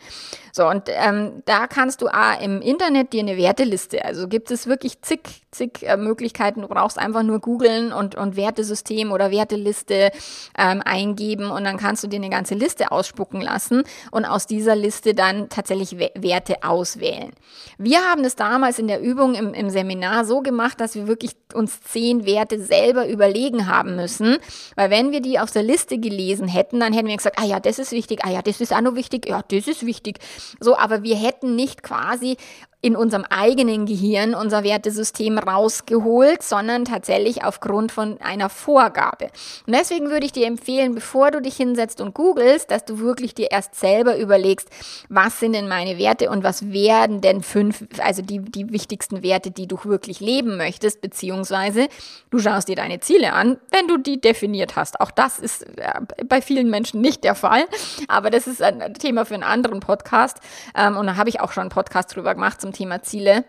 So, 0.51 0.67
und 0.67 0.83
ähm, 0.87 1.43
da 1.45 1.67
kannst 1.67 2.01
du 2.01 2.07
A, 2.07 2.33
im 2.33 2.61
Internet 2.61 3.13
dir 3.13 3.21
eine 3.21 3.37
Werteliste, 3.37 4.03
also 4.05 4.27
gibt 4.27 4.51
es 4.51 4.67
wirklich 4.67 5.01
zig, 5.01 5.42
zig 5.53 5.83
äh, 5.83 5.97
Möglichkeiten, 5.97 6.61
du 6.61 6.67
brauchst 6.67 6.97
einfach 6.97 7.23
nur 7.23 7.39
googeln 7.39 7.91
und, 7.91 8.15
und 8.15 8.35
Wertesystem 8.35 9.11
oder 9.11 9.31
Werteliste 9.31 10.11
ähm, 10.57 10.81
eingeben 10.83 11.49
und 11.51 11.63
dann 11.63 11.77
kannst 11.77 12.03
du 12.03 12.07
dir 12.07 12.17
eine 12.17 12.29
ganze 12.29 12.55
Liste 12.55 12.91
ausspucken 12.91 13.41
lassen 13.41 13.83
und 14.11 14.25
aus 14.25 14.47
dieser 14.47 14.75
Liste 14.75 15.13
dann 15.13 15.49
tatsächlich 15.49 15.97
Werte 16.15 16.63
auswählen. 16.63 17.31
Wir 17.77 17.99
haben 17.99 18.23
es 18.23 18.35
damals 18.35 18.79
in 18.79 18.87
der 18.87 19.01
Übung 19.01 19.35
im, 19.35 19.53
im 19.53 19.69
Seminar 19.69 20.25
so 20.25 20.41
gemacht, 20.41 20.79
dass 20.79 20.95
wir 20.95 21.07
wirklich 21.07 21.35
uns 21.53 21.81
zehn 21.81 22.25
Werte 22.25 22.61
selber 22.61 23.07
überlegen 23.07 23.67
haben 23.67 23.95
müssen, 23.95 24.37
weil 24.75 24.89
wenn 24.89 25.11
wir 25.11 25.21
die 25.21 25.39
auf 25.39 25.51
der 25.51 25.63
Liste 25.63 25.97
gelesen 25.97 26.47
hätten, 26.47 26.79
dann 26.79 26.93
hätten 26.93 27.07
wir 27.07 27.17
gesagt, 27.17 27.39
ah 27.39 27.45
ja, 27.45 27.59
das 27.59 27.79
ist 27.79 27.91
wichtig, 27.91 28.21
ah 28.23 28.31
ja, 28.31 28.41
das 28.41 28.61
ist 28.61 28.73
auch 28.73 28.81
noch 28.81 28.95
wichtig, 28.95 29.27
ja, 29.27 29.41
das 29.47 29.67
ist 29.67 29.85
wichtig. 29.85 30.19
So, 30.59 30.77
aber 30.77 31.03
wir 31.03 31.15
hätten 31.15 31.55
nicht 31.55 31.83
quasi 31.83 32.37
in 32.83 32.97
unserem 32.97 33.23
eigenen 33.29 33.85
Gehirn 33.85 34.35
unser 34.35 34.65
Wertesystem 34.65 35.37
rausgeholt, 35.37 36.43
sondern 36.43 36.83
tatsächlich 36.83 37.45
aufgrund 37.45 37.93
von 37.93 38.19
einer 38.19 38.49
Vorgabe. 38.49 39.29
Und 39.65 39.73
deswegen 39.73 40.09
würde 40.09 40.25
ich 40.25 40.33
dir 40.33 40.45
empfehlen, 40.45 40.93
bevor 40.93 41.31
du 41.31 41.41
dich 41.41 41.55
hinsetzt 41.55 42.01
und 42.01 42.13
googelst, 42.13 42.69
dass 42.69 42.83
du 42.83 42.99
wirklich 42.99 43.33
dir 43.35 43.51
erst 43.51 43.75
selber 43.75 44.17
überlegst, 44.17 44.67
was 45.07 45.39
sind 45.39 45.53
denn 45.53 45.69
meine 45.69 45.97
Werte 45.97 46.29
und 46.29 46.43
was 46.43 46.73
werden 46.73 47.21
denn 47.21 47.41
fünf, 47.41 47.85
also 47.99 48.21
die, 48.21 48.39
die 48.39 48.69
wichtigsten 48.73 49.23
Werte, 49.23 49.51
die 49.51 49.65
du 49.65 49.79
wirklich 49.85 50.19
leben 50.19 50.57
möchtest, 50.57 50.99
beziehungsweise 50.99 51.87
du 52.31 52.39
schaust 52.39 52.67
dir 52.67 52.75
deine 52.75 52.99
Ziele 52.99 53.31
an, 53.31 53.59
wenn 53.71 53.87
du 53.87 53.95
die 53.95 54.19
definiert 54.19 54.75
hast. 54.75 54.99
Auch 54.99 55.11
das 55.11 55.39
ist 55.39 55.61
äh, 55.77 56.01
bei 56.27 56.41
vielen 56.41 56.69
Menschen 56.69 56.99
nicht 56.99 57.23
der 57.23 57.35
Fall, 57.35 57.63
aber 58.09 58.29
das 58.29 58.45
ist 58.45 58.61
ein 58.61 58.93
Thema 58.95 59.23
für 59.23 59.35
einen 59.35 59.43
anderen 59.43 59.79
Podcast. 59.79 60.39
Ähm, 60.75 60.97
und 60.97 61.07
da 61.07 61.15
habe 61.15 61.29
ich 61.29 61.39
auch 61.39 61.53
schon 61.53 61.61
einen 61.61 61.69
Podcast 61.69 62.13
drüber 62.13 62.35
gemacht 62.35 62.59
zum 62.59 62.72
Thema 62.73 63.01
Ziele. 63.03 63.45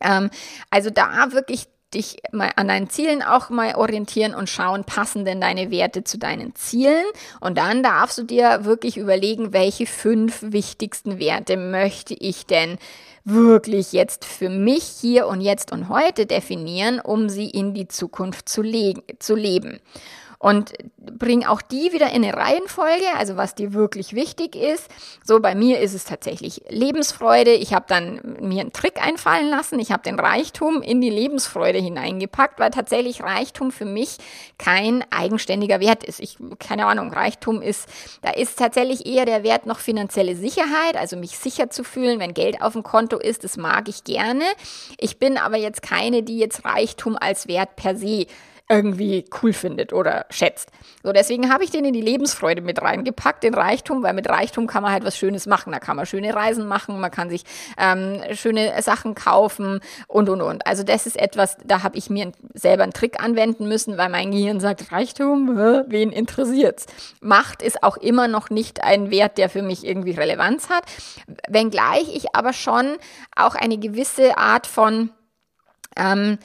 Ähm, 0.00 0.30
also 0.70 0.90
da 0.90 1.32
wirklich 1.32 1.68
dich 1.94 2.16
mal 2.32 2.50
an 2.56 2.68
deinen 2.68 2.90
Zielen 2.90 3.22
auch 3.22 3.48
mal 3.48 3.74
orientieren 3.76 4.34
und 4.34 4.50
schauen, 4.50 4.84
passen 4.84 5.24
denn 5.24 5.40
deine 5.40 5.70
Werte 5.70 6.04
zu 6.04 6.18
deinen 6.18 6.54
Zielen? 6.54 7.04
Und 7.40 7.58
dann 7.58 7.82
darfst 7.82 8.18
du 8.18 8.24
dir 8.24 8.64
wirklich 8.64 8.96
überlegen, 8.96 9.52
welche 9.52 9.86
fünf 9.86 10.42
wichtigsten 10.42 11.18
Werte 11.18 11.56
möchte 11.56 12.14
ich 12.14 12.46
denn 12.46 12.78
wirklich 13.24 13.92
jetzt 13.92 14.24
für 14.24 14.48
mich 14.48 14.84
hier 14.84 15.26
und 15.26 15.40
jetzt 15.40 15.72
und 15.72 15.88
heute 15.88 16.26
definieren, 16.26 17.00
um 17.00 17.28
sie 17.28 17.50
in 17.50 17.74
die 17.74 17.88
Zukunft 17.88 18.48
zu, 18.48 18.62
zu 19.18 19.34
leben 19.34 19.80
und 20.38 20.72
bring 20.98 21.44
auch 21.44 21.62
die 21.62 21.92
wieder 21.92 22.10
in 22.12 22.24
eine 22.24 22.34
Reihenfolge, 22.34 23.06
also 23.16 23.36
was 23.36 23.54
dir 23.54 23.72
wirklich 23.72 24.14
wichtig 24.14 24.56
ist. 24.56 24.88
So 25.24 25.40
bei 25.40 25.54
mir 25.54 25.80
ist 25.80 25.94
es 25.94 26.04
tatsächlich 26.04 26.62
Lebensfreude. 26.68 27.52
Ich 27.52 27.72
habe 27.72 27.86
dann 27.88 28.36
mir 28.40 28.60
einen 28.60 28.72
Trick 28.72 29.04
einfallen 29.04 29.48
lassen. 29.48 29.78
Ich 29.78 29.92
habe 29.92 30.02
den 30.02 30.18
Reichtum 30.18 30.82
in 30.82 31.00
die 31.00 31.10
Lebensfreude 31.10 31.78
hineingepackt, 31.78 32.58
weil 32.58 32.70
tatsächlich 32.70 33.22
Reichtum 33.22 33.70
für 33.70 33.84
mich 33.84 34.18
kein 34.58 35.04
eigenständiger 35.10 35.80
Wert 35.80 36.04
ist. 36.04 36.20
Ich 36.20 36.38
keine 36.58 36.86
Ahnung, 36.86 37.12
Reichtum 37.12 37.62
ist, 37.62 37.88
da 38.22 38.30
ist 38.30 38.58
tatsächlich 38.58 39.06
eher 39.06 39.24
der 39.24 39.42
Wert 39.42 39.66
noch 39.66 39.78
finanzielle 39.78 40.36
Sicherheit, 40.36 40.96
also 40.96 41.16
mich 41.16 41.38
sicher 41.38 41.70
zu 41.70 41.84
fühlen, 41.84 42.20
wenn 42.20 42.34
Geld 42.34 42.62
auf 42.62 42.72
dem 42.72 42.82
Konto 42.82 43.18
ist, 43.18 43.44
das 43.44 43.56
mag 43.56 43.88
ich 43.88 44.04
gerne. 44.04 44.44
Ich 44.98 45.18
bin 45.18 45.38
aber 45.38 45.56
jetzt 45.56 45.82
keine, 45.82 46.22
die 46.22 46.38
jetzt 46.38 46.64
Reichtum 46.64 47.16
als 47.18 47.48
Wert 47.48 47.76
per 47.76 47.96
se 47.96 48.26
irgendwie 48.68 49.24
cool 49.42 49.52
findet 49.52 49.92
oder 49.92 50.26
schätzt. 50.30 50.70
So, 51.02 51.12
deswegen 51.12 51.52
habe 51.52 51.62
ich 51.62 51.70
den 51.70 51.84
in 51.84 51.92
die 51.92 52.00
Lebensfreude 52.00 52.62
mit 52.62 52.82
reingepackt, 52.82 53.44
den 53.44 53.54
Reichtum, 53.54 54.02
weil 54.02 54.12
mit 54.12 54.28
Reichtum 54.28 54.66
kann 54.66 54.82
man 54.82 54.92
halt 54.92 55.04
was 55.04 55.16
Schönes 55.16 55.46
machen. 55.46 55.72
Da 55.72 55.78
kann 55.78 55.96
man 55.96 56.04
schöne 56.04 56.34
Reisen 56.34 56.66
machen, 56.66 56.98
man 56.98 57.12
kann 57.12 57.30
sich 57.30 57.44
ähm, 57.78 58.20
schöne 58.32 58.82
Sachen 58.82 59.14
kaufen 59.14 59.80
und 60.08 60.28
und 60.28 60.42
und. 60.42 60.66
Also 60.66 60.82
das 60.82 61.06
ist 61.06 61.16
etwas, 61.16 61.56
da 61.64 61.84
habe 61.84 61.96
ich 61.96 62.10
mir 62.10 62.32
selber 62.54 62.82
einen 62.82 62.92
Trick 62.92 63.22
anwenden 63.22 63.68
müssen, 63.68 63.98
weil 63.98 64.08
mein 64.08 64.32
Gehirn 64.32 64.58
sagt, 64.58 64.90
Reichtum, 64.90 65.56
wen 65.56 66.10
interessiert's? 66.10 66.86
Macht 67.20 67.62
ist 67.62 67.84
auch 67.84 67.96
immer 67.96 68.26
noch 68.26 68.50
nicht 68.50 68.82
ein 68.82 69.10
Wert, 69.10 69.38
der 69.38 69.48
für 69.48 69.62
mich 69.62 69.86
irgendwie 69.86 70.12
Relevanz 70.12 70.68
hat, 70.70 70.84
wenngleich 71.48 72.14
ich 72.14 72.34
aber 72.34 72.52
schon 72.52 72.96
auch 73.36 73.54
eine 73.54 73.78
gewisse 73.78 74.38
Art 74.38 74.66
von 74.66 75.10
ähm, 75.96 76.38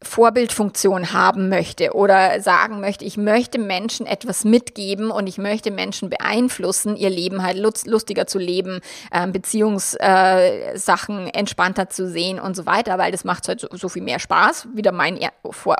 Vorbildfunktion 0.00 1.12
haben 1.12 1.48
möchte 1.48 1.92
oder 1.92 2.40
sagen 2.40 2.80
möchte, 2.80 3.04
ich 3.04 3.16
möchte 3.16 3.58
Menschen 3.58 4.06
etwas 4.06 4.44
mitgeben 4.44 5.10
und 5.10 5.26
ich 5.26 5.38
möchte 5.38 5.72
Menschen 5.72 6.08
beeinflussen, 6.08 6.94
ihr 6.94 7.10
Leben 7.10 7.42
halt 7.42 7.58
lustiger 7.58 8.28
zu 8.28 8.38
leben, 8.38 8.80
äh, 9.10 9.26
Beziehungssachen 9.26 11.26
äh, 11.26 11.30
entspannter 11.30 11.88
zu 11.88 12.08
sehen 12.08 12.38
und 12.38 12.54
so 12.54 12.64
weiter, 12.64 12.96
weil 12.98 13.10
das 13.10 13.24
macht 13.24 13.48
halt 13.48 13.58
so, 13.58 13.66
so 13.72 13.88
viel 13.88 14.02
mehr 14.02 14.20
Spaß. 14.20 14.68
Wieder 14.72 14.92
mein 14.92 15.18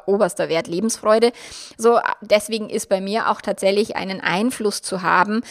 oberster 0.06 0.48
Wert 0.48 0.66
Lebensfreude. 0.66 1.30
So, 1.76 2.00
deswegen 2.20 2.70
ist 2.70 2.88
bei 2.88 3.00
mir 3.00 3.30
auch 3.30 3.40
tatsächlich 3.40 3.94
einen 3.94 4.20
Einfluss 4.20 4.82
zu 4.82 5.02
haben, 5.02 5.42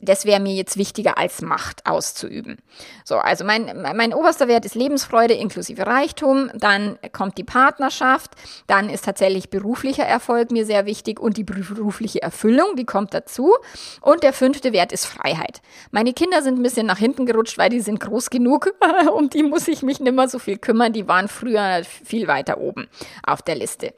das 0.00 0.26
wäre 0.26 0.38
mir 0.38 0.54
jetzt 0.54 0.76
wichtiger 0.76 1.16
als 1.16 1.40
Macht 1.40 1.86
auszuüben. 1.86 2.58
So, 3.04 3.16
also 3.16 3.44
mein, 3.44 3.86
mein 3.96 4.12
oberster 4.12 4.48
Wert 4.48 4.66
ist 4.66 4.74
Lebensfreude 4.74 5.32
inklusive 5.32 5.86
Reichtum, 5.86 6.50
dann 6.54 6.98
kommt 7.12 7.38
die 7.38 7.44
Partnerschaft, 7.44 8.01
dann 8.66 8.90
ist 8.90 9.04
tatsächlich 9.04 9.50
beruflicher 9.50 10.04
Erfolg 10.04 10.50
mir 10.50 10.66
sehr 10.66 10.86
wichtig 10.86 11.20
und 11.20 11.36
die 11.36 11.44
berufliche 11.44 12.22
Erfüllung, 12.22 12.76
die 12.76 12.84
kommt 12.84 13.14
dazu. 13.14 13.54
Und 14.00 14.22
der 14.22 14.32
fünfte 14.32 14.72
Wert 14.72 14.92
ist 14.92 15.06
Freiheit. 15.06 15.62
Meine 15.90 16.12
Kinder 16.12 16.42
sind 16.42 16.58
ein 16.58 16.62
bisschen 16.62 16.86
nach 16.86 16.98
hinten 16.98 17.26
gerutscht, 17.26 17.58
weil 17.58 17.70
die 17.70 17.80
sind 17.80 18.00
groß 18.00 18.30
genug, 18.30 18.74
um 19.14 19.30
die 19.30 19.42
muss 19.42 19.68
ich 19.68 19.82
mich 19.82 20.00
nicht 20.00 20.14
mehr 20.14 20.28
so 20.28 20.38
viel 20.38 20.58
kümmern, 20.58 20.92
die 20.92 21.08
waren 21.08 21.28
früher 21.28 21.82
viel 21.84 22.28
weiter 22.28 22.58
oben 22.58 22.88
auf 23.24 23.42
der 23.42 23.54
Liste. 23.54 23.94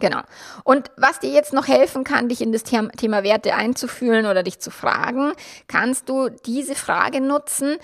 Genau. 0.00 0.22
Und 0.64 0.90
was 0.96 1.20
dir 1.20 1.30
jetzt 1.30 1.52
noch 1.52 1.68
helfen 1.68 2.04
kann, 2.04 2.28
dich 2.28 2.40
in 2.40 2.52
das 2.52 2.64
Thema 2.64 3.22
Werte 3.22 3.54
einzufühlen 3.54 4.26
oder 4.26 4.42
dich 4.42 4.58
zu 4.58 4.70
fragen, 4.70 5.32
kannst 5.68 6.08
du 6.08 6.30
diese 6.30 6.74
Frage 6.74 7.20
nutzen, 7.20 7.76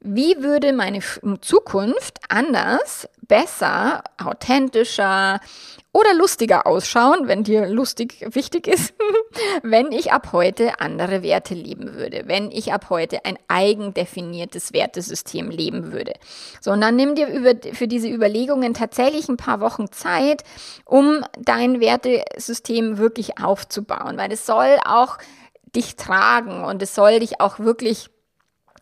wie 0.00 0.42
würde 0.42 0.74
meine 0.74 1.00
Zukunft 1.40 2.20
anders, 2.28 3.08
besser, 3.34 4.04
authentischer, 4.22 5.40
oder 5.92 6.12
lustiger 6.14 6.66
ausschauen, 6.66 7.28
wenn 7.28 7.44
dir 7.44 7.68
lustig 7.68 8.24
wichtig 8.30 8.66
ist, 8.66 8.94
wenn 9.62 9.92
ich 9.92 10.12
ab 10.12 10.30
heute 10.32 10.80
andere 10.80 11.22
Werte 11.22 11.54
leben 11.54 11.94
würde, 11.94 12.24
wenn 12.26 12.50
ich 12.50 12.72
ab 12.72 12.90
heute 12.90 13.24
ein 13.24 13.38
eigendefiniertes 13.46 14.72
Wertesystem 14.72 15.50
leben 15.50 15.92
würde. 15.92 16.12
So, 16.60 16.72
und 16.72 16.80
dann 16.80 16.96
nimm 16.96 17.14
dir 17.14 17.28
über, 17.28 17.54
für 17.72 17.86
diese 17.86 18.08
Überlegungen 18.08 18.74
tatsächlich 18.74 19.28
ein 19.28 19.36
paar 19.36 19.60
Wochen 19.60 19.90
Zeit, 19.90 20.42
um 20.84 21.24
dein 21.38 21.80
Wertesystem 21.80 22.98
wirklich 22.98 23.38
aufzubauen, 23.38 24.16
weil 24.16 24.32
es 24.32 24.46
soll 24.46 24.78
auch 24.84 25.18
dich 25.74 25.96
tragen 25.96 26.64
und 26.64 26.82
es 26.82 26.94
soll 26.94 27.20
dich 27.20 27.40
auch 27.40 27.60
wirklich 27.60 28.10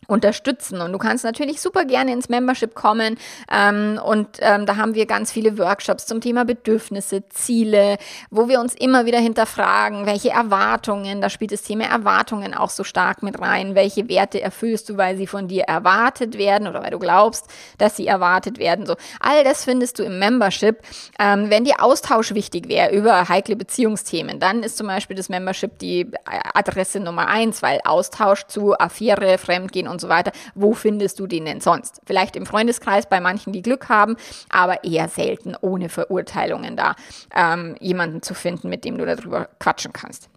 unterstützen. 0.08 0.80
Und 0.80 0.92
du 0.92 0.98
kannst 0.98 1.24
natürlich 1.24 1.60
super 1.60 1.84
gerne 1.84 2.12
ins 2.12 2.28
Membership 2.28 2.74
kommen. 2.74 3.18
Ähm, 3.50 4.00
und 4.04 4.28
ähm, 4.40 4.66
da 4.66 4.76
haben 4.76 4.94
wir 4.94 5.06
ganz 5.06 5.30
viele 5.30 5.58
Workshops 5.58 6.06
zum 6.06 6.20
Thema 6.20 6.44
Bedürfnisse, 6.44 7.28
Ziele, 7.28 7.98
wo 8.30 8.48
wir 8.48 8.60
uns 8.60 8.74
immer 8.74 9.06
wieder 9.06 9.18
hinterfragen, 9.18 10.06
welche 10.06 10.30
Erwartungen, 10.30 11.20
da 11.20 11.30
spielt 11.30 11.52
das 11.52 11.62
Thema 11.62 11.84
Erwartungen 11.84 12.54
auch 12.54 12.70
so 12.70 12.84
stark 12.84 13.22
mit 13.22 13.40
rein. 13.40 13.74
Welche 13.74 14.08
Werte 14.08 14.40
erfüllst 14.40 14.88
du, 14.88 14.96
weil 14.96 15.16
sie 15.16 15.26
von 15.26 15.48
dir 15.48 15.64
erwartet 15.64 16.36
werden 16.36 16.66
oder 16.66 16.82
weil 16.82 16.90
du 16.90 16.98
glaubst, 16.98 17.46
dass 17.78 17.96
sie 17.96 18.06
erwartet 18.06 18.58
werden. 18.58 18.86
So, 18.86 18.96
all 19.20 19.44
das 19.44 19.64
findest 19.64 19.98
du 19.98 20.02
im 20.02 20.18
Membership. 20.18 20.78
Ähm, 21.18 21.48
wenn 21.48 21.64
dir 21.64 21.82
Austausch 21.82 22.34
wichtig 22.34 22.68
wäre 22.68 22.92
über 22.92 23.28
heikle 23.28 23.56
Beziehungsthemen, 23.56 24.40
dann 24.40 24.62
ist 24.62 24.76
zum 24.76 24.88
Beispiel 24.88 25.16
das 25.16 25.28
Membership 25.28 25.78
die 25.78 26.10
Adresse 26.54 27.00
Nummer 27.00 27.28
eins, 27.28 27.62
weil 27.62 27.80
Austausch 27.84 28.44
zu 28.46 28.78
Affäre, 28.78 29.38
Fremdgehen 29.38 29.88
und 29.88 30.01
so 30.02 30.08
weiter. 30.08 30.32
Wo 30.54 30.74
findest 30.74 31.18
du 31.18 31.26
den 31.26 31.46
denn 31.46 31.60
sonst? 31.60 32.00
Vielleicht 32.04 32.36
im 32.36 32.44
Freundeskreis 32.44 33.08
bei 33.08 33.20
manchen, 33.20 33.52
die 33.52 33.62
Glück 33.62 33.88
haben, 33.88 34.16
aber 34.50 34.84
eher 34.84 35.08
selten 35.08 35.56
ohne 35.60 35.88
Verurteilungen 35.88 36.76
da 36.76 36.94
ähm, 37.34 37.76
jemanden 37.80 38.22
zu 38.22 38.34
finden, 38.34 38.68
mit 38.68 38.84
dem 38.84 38.98
du 38.98 39.06
darüber 39.06 39.48
quatschen 39.58 39.92
kannst. 39.92 40.28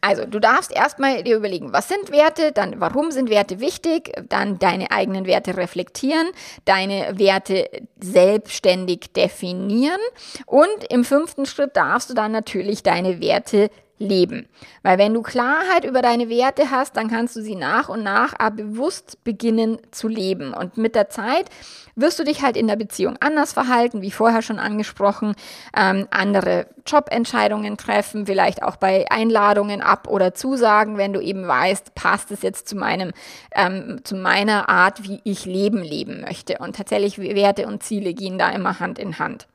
Also, 0.00 0.24
du 0.24 0.38
darfst 0.38 0.72
erstmal 0.72 1.22
dir 1.22 1.36
überlegen, 1.36 1.72
was 1.72 1.88
sind 1.88 2.10
Werte, 2.10 2.52
dann 2.52 2.80
warum 2.80 3.10
sind 3.10 3.30
Werte 3.30 3.60
wichtig, 3.60 4.12
dann 4.28 4.58
deine 4.58 4.90
eigenen 4.90 5.26
Werte 5.26 5.56
reflektieren, 5.56 6.28
deine 6.64 7.18
Werte 7.18 7.68
selbstständig 8.00 9.12
definieren 9.12 10.00
und 10.46 10.84
im 10.88 11.04
fünften 11.04 11.46
Schritt 11.46 11.76
darfst 11.76 12.10
du 12.10 12.14
dann 12.14 12.32
natürlich 12.32 12.82
deine 12.82 13.20
Werte 13.20 13.70
leben. 14.02 14.46
Weil 14.82 14.98
wenn 14.98 15.14
du 15.14 15.22
Klarheit 15.22 15.84
über 15.84 16.02
deine 16.02 16.28
Werte 16.28 16.70
hast, 16.70 16.96
dann 16.96 17.08
kannst 17.08 17.36
du 17.36 17.42
sie 17.42 17.54
nach 17.54 17.88
und 17.88 18.02
nach 18.02 18.34
bewusst 18.50 19.22
beginnen 19.24 19.78
zu 19.90 20.08
leben. 20.08 20.52
Und 20.52 20.76
mit 20.76 20.94
der 20.94 21.08
Zeit 21.08 21.48
wirst 21.94 22.18
du 22.18 22.24
dich 22.24 22.42
halt 22.42 22.56
in 22.56 22.66
der 22.66 22.76
Beziehung 22.76 23.16
anders 23.20 23.52
verhalten, 23.52 24.02
wie 24.02 24.10
vorher 24.10 24.42
schon 24.42 24.58
angesprochen, 24.58 25.34
ähm, 25.76 26.06
andere 26.10 26.66
Jobentscheidungen 26.86 27.76
treffen, 27.76 28.26
vielleicht 28.26 28.62
auch 28.62 28.76
bei 28.76 29.06
Einladungen 29.10 29.82
ab 29.82 30.08
oder 30.08 30.34
Zusagen, 30.34 30.96
wenn 30.96 31.12
du 31.12 31.20
eben 31.20 31.46
weißt, 31.46 31.94
passt 31.94 32.30
es 32.30 32.42
jetzt 32.42 32.68
zu 32.68 32.76
meinem, 32.76 33.12
ähm, 33.54 34.00
zu 34.04 34.16
meiner 34.16 34.68
Art, 34.68 35.04
wie 35.04 35.20
ich 35.24 35.44
Leben 35.44 35.82
leben 35.82 36.22
möchte. 36.22 36.58
Und 36.58 36.76
tatsächlich 36.76 37.18
Werte 37.18 37.66
und 37.66 37.82
Ziele 37.82 38.14
gehen 38.14 38.38
da 38.38 38.50
immer 38.50 38.80
Hand 38.80 38.98
in 38.98 39.18
Hand. 39.18 39.46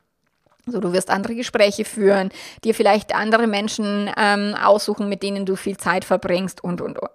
So, 0.70 0.80
du 0.80 0.92
wirst 0.92 1.10
andere 1.10 1.34
Gespräche 1.34 1.84
führen, 1.84 2.30
dir 2.64 2.74
vielleicht 2.74 3.14
andere 3.14 3.46
Menschen 3.46 4.10
ähm, 4.16 4.54
aussuchen, 4.54 5.08
mit 5.08 5.22
denen 5.22 5.46
du 5.46 5.56
viel 5.56 5.76
Zeit 5.76 6.04
verbringst 6.04 6.62
und, 6.62 6.80
und, 6.80 6.98
und. 6.98 7.10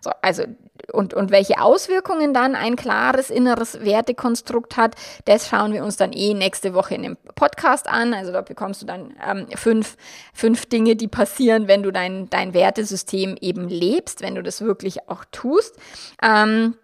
So, 0.00 0.10
also, 0.22 0.44
und, 0.92 1.14
und 1.14 1.30
welche 1.30 1.60
Auswirkungen 1.60 2.32
dann 2.32 2.54
ein 2.54 2.76
klares 2.76 3.30
inneres 3.30 3.84
Wertekonstrukt 3.84 4.76
hat, 4.76 4.94
das 5.24 5.48
schauen 5.48 5.72
wir 5.72 5.84
uns 5.84 5.96
dann 5.96 6.12
eh 6.12 6.34
nächste 6.34 6.74
Woche 6.74 6.94
in 6.94 7.02
dem 7.02 7.16
Podcast 7.34 7.88
an. 7.88 8.14
Also 8.14 8.32
da 8.32 8.40
bekommst 8.40 8.82
du 8.82 8.86
dann 8.86 9.14
ähm, 9.26 9.46
fünf, 9.54 9.96
fünf 10.32 10.66
Dinge, 10.66 10.96
die 10.96 11.08
passieren, 11.08 11.68
wenn 11.68 11.82
du 11.82 11.90
dein, 11.90 12.30
dein 12.30 12.54
Wertesystem 12.54 13.36
eben 13.40 13.68
lebst, 13.68 14.22
wenn 14.22 14.34
du 14.34 14.42
das 14.42 14.60
wirklich 14.60 15.08
auch 15.08 15.24
tust. 15.30 15.76
Ähm, 16.22 16.74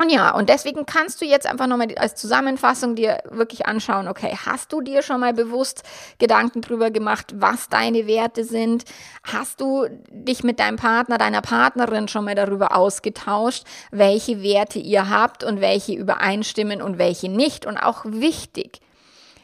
und 0.00 0.08
ja, 0.10 0.30
und 0.34 0.48
deswegen 0.48 0.86
kannst 0.86 1.20
du 1.20 1.26
jetzt 1.26 1.46
einfach 1.46 1.66
nochmal 1.66 1.94
als 1.96 2.14
Zusammenfassung 2.14 2.94
dir 2.94 3.18
wirklich 3.28 3.66
anschauen, 3.66 4.08
okay, 4.08 4.34
hast 4.46 4.72
du 4.72 4.80
dir 4.80 5.02
schon 5.02 5.20
mal 5.20 5.34
bewusst 5.34 5.82
Gedanken 6.18 6.62
drüber 6.62 6.90
gemacht, 6.90 7.34
was 7.36 7.68
deine 7.68 8.06
Werte 8.06 8.44
sind? 8.44 8.84
Hast 9.24 9.60
du 9.60 9.88
dich 10.08 10.42
mit 10.42 10.58
deinem 10.58 10.76
Partner, 10.76 11.18
deiner 11.18 11.42
Partnerin 11.42 12.08
schon 12.08 12.24
mal 12.24 12.34
darüber 12.34 12.74
ausgetauscht, 12.74 13.64
welche 13.90 14.42
Werte 14.42 14.78
ihr 14.78 15.10
habt 15.10 15.44
und 15.44 15.60
welche 15.60 15.92
übereinstimmen 15.92 16.80
und 16.80 16.96
welche 16.96 17.28
nicht? 17.28 17.66
Und 17.66 17.76
auch 17.76 18.06
wichtig, 18.06 18.80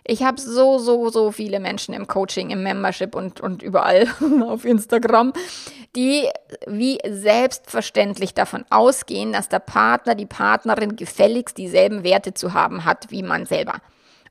ich 0.09 0.23
habe 0.23 0.41
so, 0.41 0.79
so, 0.79 1.11
so 1.11 1.33
viele 1.33 1.59
Menschen 1.59 1.93
im 1.93 2.07
Coaching, 2.07 2.51
im 2.51 2.63
Membership 2.63 3.15
und, 3.15 3.41
und 3.41 3.63
überall 3.63 4.07
auf 4.47 4.65
Instagram, 4.65 5.33
die 5.97 6.29
wie 6.67 6.99
selbstverständlich 7.09 8.35
davon 8.35 8.65
ausgehen, 8.71 9.33
dass 9.33 9.49
der 9.49 9.59
Partner, 9.59 10.15
die 10.15 10.27
Partnerin 10.27 10.95
gefälligst 10.97 11.57
dieselben 11.57 12.05
Werte 12.05 12.35
zu 12.35 12.55
haben 12.55 12.85
hat 12.85 13.11
wie 13.11 13.23
man 13.23 13.47
selber. 13.47 13.81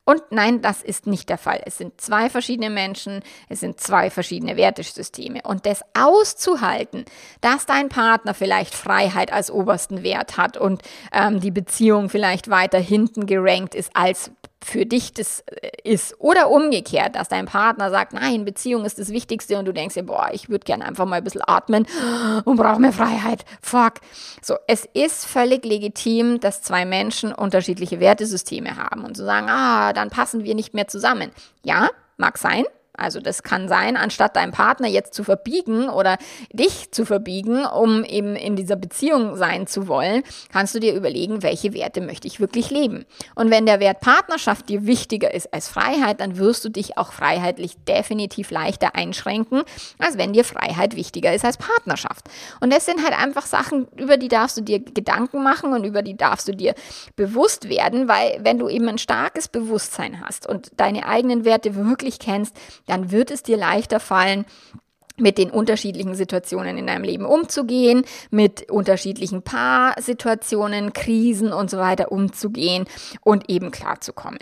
Und 0.07 0.21
nein, 0.29 0.61
das 0.61 0.83
ist 0.83 1.07
nicht 1.07 1.29
der 1.29 1.39
Fall. 1.39 1.61
Es 1.65 1.79
sind 1.79 1.99
zwei 1.99 2.29
verschiedene 2.29 2.69
Menschen, 2.69 3.23
es 3.49 3.59
sind 3.59 3.79
zwei 3.79 4.11
verschiedene 4.11 4.55
Wertesysteme. 4.55 5.41
Und 5.43 5.65
das 5.65 5.81
auszuhalten, 5.95 7.05
dass 7.41 7.65
dein 7.65 7.89
Partner 7.89 8.35
vielleicht 8.35 8.75
Freiheit 8.75 9.33
als 9.33 9.49
obersten 9.49 10.03
Wert 10.03 10.37
hat 10.37 10.57
und 10.57 10.83
ähm, 11.11 11.39
die 11.39 11.49
Beziehung 11.49 12.09
vielleicht 12.09 12.51
weiter 12.51 12.77
hinten 12.77 13.25
gerankt 13.25 13.73
ist 13.73 13.89
als 13.95 14.29
für 14.63 14.85
dich 14.85 15.13
das 15.13 15.41
äh, 15.41 15.69
ist. 15.83 16.19
Oder 16.19 16.49
umgekehrt, 16.49 17.15
dass 17.15 17.27
dein 17.27 17.45
Partner 17.45 17.89
sagt, 17.91 18.13
nein, 18.13 18.45
Beziehung 18.45 18.85
ist 18.85 18.99
das 18.99 19.09
Wichtigste 19.09 19.57
und 19.57 19.65
du 19.65 19.73
denkst 19.73 19.95
dir, 19.95 20.03
boah, 20.03 20.29
ich 20.31 20.49
würde 20.49 20.65
gerne 20.65 20.85
einfach 20.85 21.05
mal 21.05 21.17
ein 21.17 21.23
bisschen 21.23 21.43
atmen 21.45 21.85
und 22.45 22.57
brauche 22.57 22.79
mehr 22.79 22.93
Freiheit. 22.93 23.45
Fuck. 23.61 23.95
So, 24.41 24.55
es 24.67 24.87
ist 24.93 25.25
völlig 25.25 25.65
legitim, 25.65 26.39
dass 26.39 26.61
zwei 26.61 26.85
Menschen 26.85 27.33
unterschiedliche 27.33 27.99
Wertesysteme 27.99 28.77
haben 28.77 29.03
und 29.03 29.15
zu 29.15 29.23
so 29.23 29.27
sagen, 29.27 29.47
ah, 29.49 29.93
dann 29.93 30.09
passen 30.09 30.43
wir 30.43 30.55
nicht 30.55 30.73
mehr 30.73 30.87
zusammen. 30.87 31.31
Ja, 31.63 31.89
mag 32.17 32.37
sein, 32.37 32.65
also 32.97 33.19
das 33.19 33.43
kann 33.43 33.67
sein, 33.67 33.97
anstatt 33.97 34.35
deinem 34.35 34.51
Partner 34.51 34.87
jetzt 34.87 35.13
zu 35.13 35.23
verbiegen 35.23 35.89
oder 35.89 36.17
dich 36.51 36.91
zu 36.91 37.05
verbiegen, 37.05 37.65
um 37.65 38.03
eben 38.03 38.35
in 38.35 38.55
dieser 38.55 38.75
Beziehung 38.75 39.35
sein 39.35 39.67
zu 39.67 39.87
wollen, 39.87 40.23
kannst 40.51 40.75
du 40.75 40.79
dir 40.79 40.93
überlegen, 40.93 41.43
welche 41.43 41.73
Werte 41.73 42.01
möchte 42.01 42.27
ich 42.27 42.39
wirklich 42.39 42.69
leben. 42.69 43.05
Und 43.35 43.51
wenn 43.51 43.65
der 43.65 43.79
Wert 43.79 43.99
Partnerschaft 43.99 44.69
dir 44.69 44.85
wichtiger 44.85 45.33
ist 45.33 45.53
als 45.53 45.67
Freiheit, 45.67 46.19
dann 46.19 46.37
wirst 46.37 46.63
du 46.65 46.69
dich 46.69 46.97
auch 46.97 47.11
freiheitlich 47.11 47.75
definitiv 47.87 48.51
leichter 48.51 48.95
einschränken, 48.95 49.63
als 49.99 50.17
wenn 50.17 50.33
dir 50.33 50.43
Freiheit 50.43 50.95
wichtiger 50.95 51.33
ist 51.33 51.45
als 51.45 51.57
Partnerschaft. 51.57 52.25
Und 52.59 52.71
das 52.71 52.85
sind 52.85 53.03
halt 53.03 53.17
einfach 53.17 53.45
Sachen, 53.45 53.87
über 53.95 54.17
die 54.17 54.27
darfst 54.27 54.57
du 54.57 54.61
dir 54.61 54.79
Gedanken 54.79 55.43
machen 55.43 55.73
und 55.73 55.83
über 55.83 56.01
die 56.01 56.15
darfst 56.15 56.47
du 56.47 56.53
dir 56.53 56.75
bewusst 57.15 57.69
werden, 57.69 58.07
weil 58.07 58.39
wenn 58.41 58.59
du 58.59 58.69
eben 58.69 58.87
ein 58.87 58.97
starkes 58.97 59.47
Bewusstsein 59.47 60.21
hast 60.21 60.47
und 60.47 60.71
deine 60.77 61.05
eigenen 61.07 61.45
Werte 61.45 61.75
wirklich 61.75 62.19
kennst, 62.19 62.55
dann 62.85 63.11
wird 63.11 63.31
es 63.31 63.43
dir 63.43 63.57
leichter 63.57 63.99
fallen, 63.99 64.45
mit 65.17 65.37
den 65.37 65.49
unterschiedlichen 65.49 66.15
Situationen 66.15 66.77
in 66.77 66.87
deinem 66.87 67.03
Leben 67.03 67.25
umzugehen, 67.25 68.05
mit 68.31 68.69
unterschiedlichen 68.69 69.43
Paarsituationen, 69.43 70.93
Krisen 70.93 71.53
und 71.53 71.69
so 71.69 71.77
weiter 71.77 72.11
umzugehen 72.11 72.85
und 73.21 73.49
eben 73.49 73.71
klarzukommen. 73.71 74.39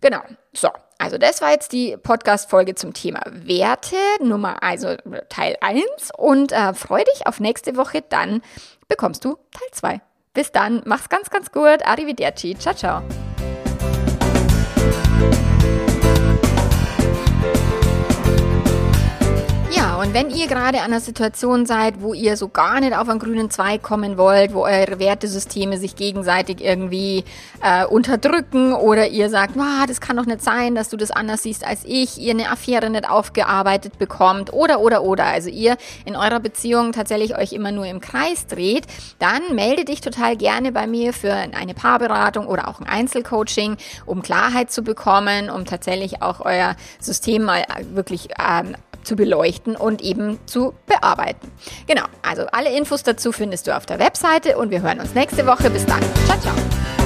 Genau. 0.00 0.20
So. 0.52 0.68
Also 0.98 1.16
das 1.16 1.40
war 1.40 1.50
jetzt 1.50 1.72
die 1.72 1.96
Podcast-Folge 1.96 2.74
zum 2.74 2.92
Thema 2.92 3.22
Werte, 3.30 3.96
Nummer, 4.22 4.62
also 4.62 4.96
Teil 5.30 5.56
1 5.62 5.82
und 6.14 6.52
äh, 6.52 6.74
freu 6.74 7.02
dich 7.14 7.26
auf 7.26 7.40
nächste 7.40 7.76
Woche, 7.76 8.04
dann 8.06 8.42
bekommst 8.86 9.24
du 9.24 9.38
Teil 9.50 9.68
2. 9.72 10.00
Bis 10.34 10.52
dann, 10.52 10.82
mach's 10.84 11.08
ganz, 11.08 11.30
ganz 11.30 11.50
gut. 11.50 11.86
Arrivederci. 11.86 12.54
Ciao, 12.58 12.74
ciao. 12.74 13.02
Und 20.00 20.14
wenn 20.14 20.30
ihr 20.30 20.46
gerade 20.46 20.78
an 20.78 20.84
einer 20.84 21.00
Situation 21.00 21.66
seid, 21.66 22.00
wo 22.00 22.14
ihr 22.14 22.38
so 22.38 22.48
gar 22.48 22.80
nicht 22.80 22.96
auf 22.96 23.06
einen 23.10 23.18
grünen 23.18 23.50
Zweig 23.50 23.82
kommen 23.82 24.16
wollt, 24.16 24.54
wo 24.54 24.62
eure 24.62 24.98
Wertesysteme 24.98 25.76
sich 25.76 25.94
gegenseitig 25.94 26.64
irgendwie 26.64 27.22
äh, 27.62 27.84
unterdrücken 27.84 28.72
oder 28.72 29.08
ihr 29.08 29.28
sagt, 29.28 29.56
wow, 29.56 29.84
das 29.86 30.00
kann 30.00 30.16
doch 30.16 30.24
nicht 30.24 30.42
sein, 30.42 30.74
dass 30.74 30.88
du 30.88 30.96
das 30.96 31.10
anders 31.10 31.42
siehst 31.42 31.66
als 31.66 31.82
ich, 31.84 32.16
ihr 32.16 32.30
eine 32.30 32.48
Affäre 32.48 32.88
nicht 32.88 33.10
aufgearbeitet 33.10 33.98
bekommt 33.98 34.54
oder 34.54 34.80
oder 34.80 35.02
oder, 35.02 35.26
also 35.26 35.50
ihr 35.50 35.76
in 36.06 36.16
eurer 36.16 36.40
Beziehung 36.40 36.92
tatsächlich 36.92 37.36
euch 37.36 37.52
immer 37.52 37.70
nur 37.70 37.84
im 37.84 38.00
Kreis 38.00 38.46
dreht, 38.46 38.86
dann 39.18 39.54
melde 39.54 39.84
dich 39.84 40.00
total 40.00 40.34
gerne 40.34 40.72
bei 40.72 40.86
mir 40.86 41.12
für 41.12 41.34
eine 41.34 41.74
Paarberatung 41.74 42.46
oder 42.46 42.68
auch 42.68 42.80
ein 42.80 42.86
Einzelcoaching, 42.86 43.76
um 44.06 44.22
Klarheit 44.22 44.72
zu 44.72 44.80
bekommen, 44.80 45.50
um 45.50 45.66
tatsächlich 45.66 46.22
auch 46.22 46.40
euer 46.40 46.74
System 47.00 47.44
mal 47.44 47.66
wirklich 47.92 48.30
ähm, 48.38 48.76
zu 49.02 49.16
beleuchten 49.16 49.76
und 49.76 50.02
eben 50.02 50.38
zu 50.46 50.74
bearbeiten. 50.86 51.50
Genau, 51.86 52.04
also 52.22 52.46
alle 52.52 52.76
Infos 52.76 53.02
dazu 53.02 53.32
findest 53.32 53.66
du 53.66 53.76
auf 53.76 53.86
der 53.86 53.98
Webseite 53.98 54.56
und 54.56 54.70
wir 54.70 54.82
hören 54.82 55.00
uns 55.00 55.14
nächste 55.14 55.46
Woche. 55.46 55.70
Bis 55.70 55.86
dann. 55.86 56.00
Ciao, 56.26 56.38
ciao. 56.40 56.99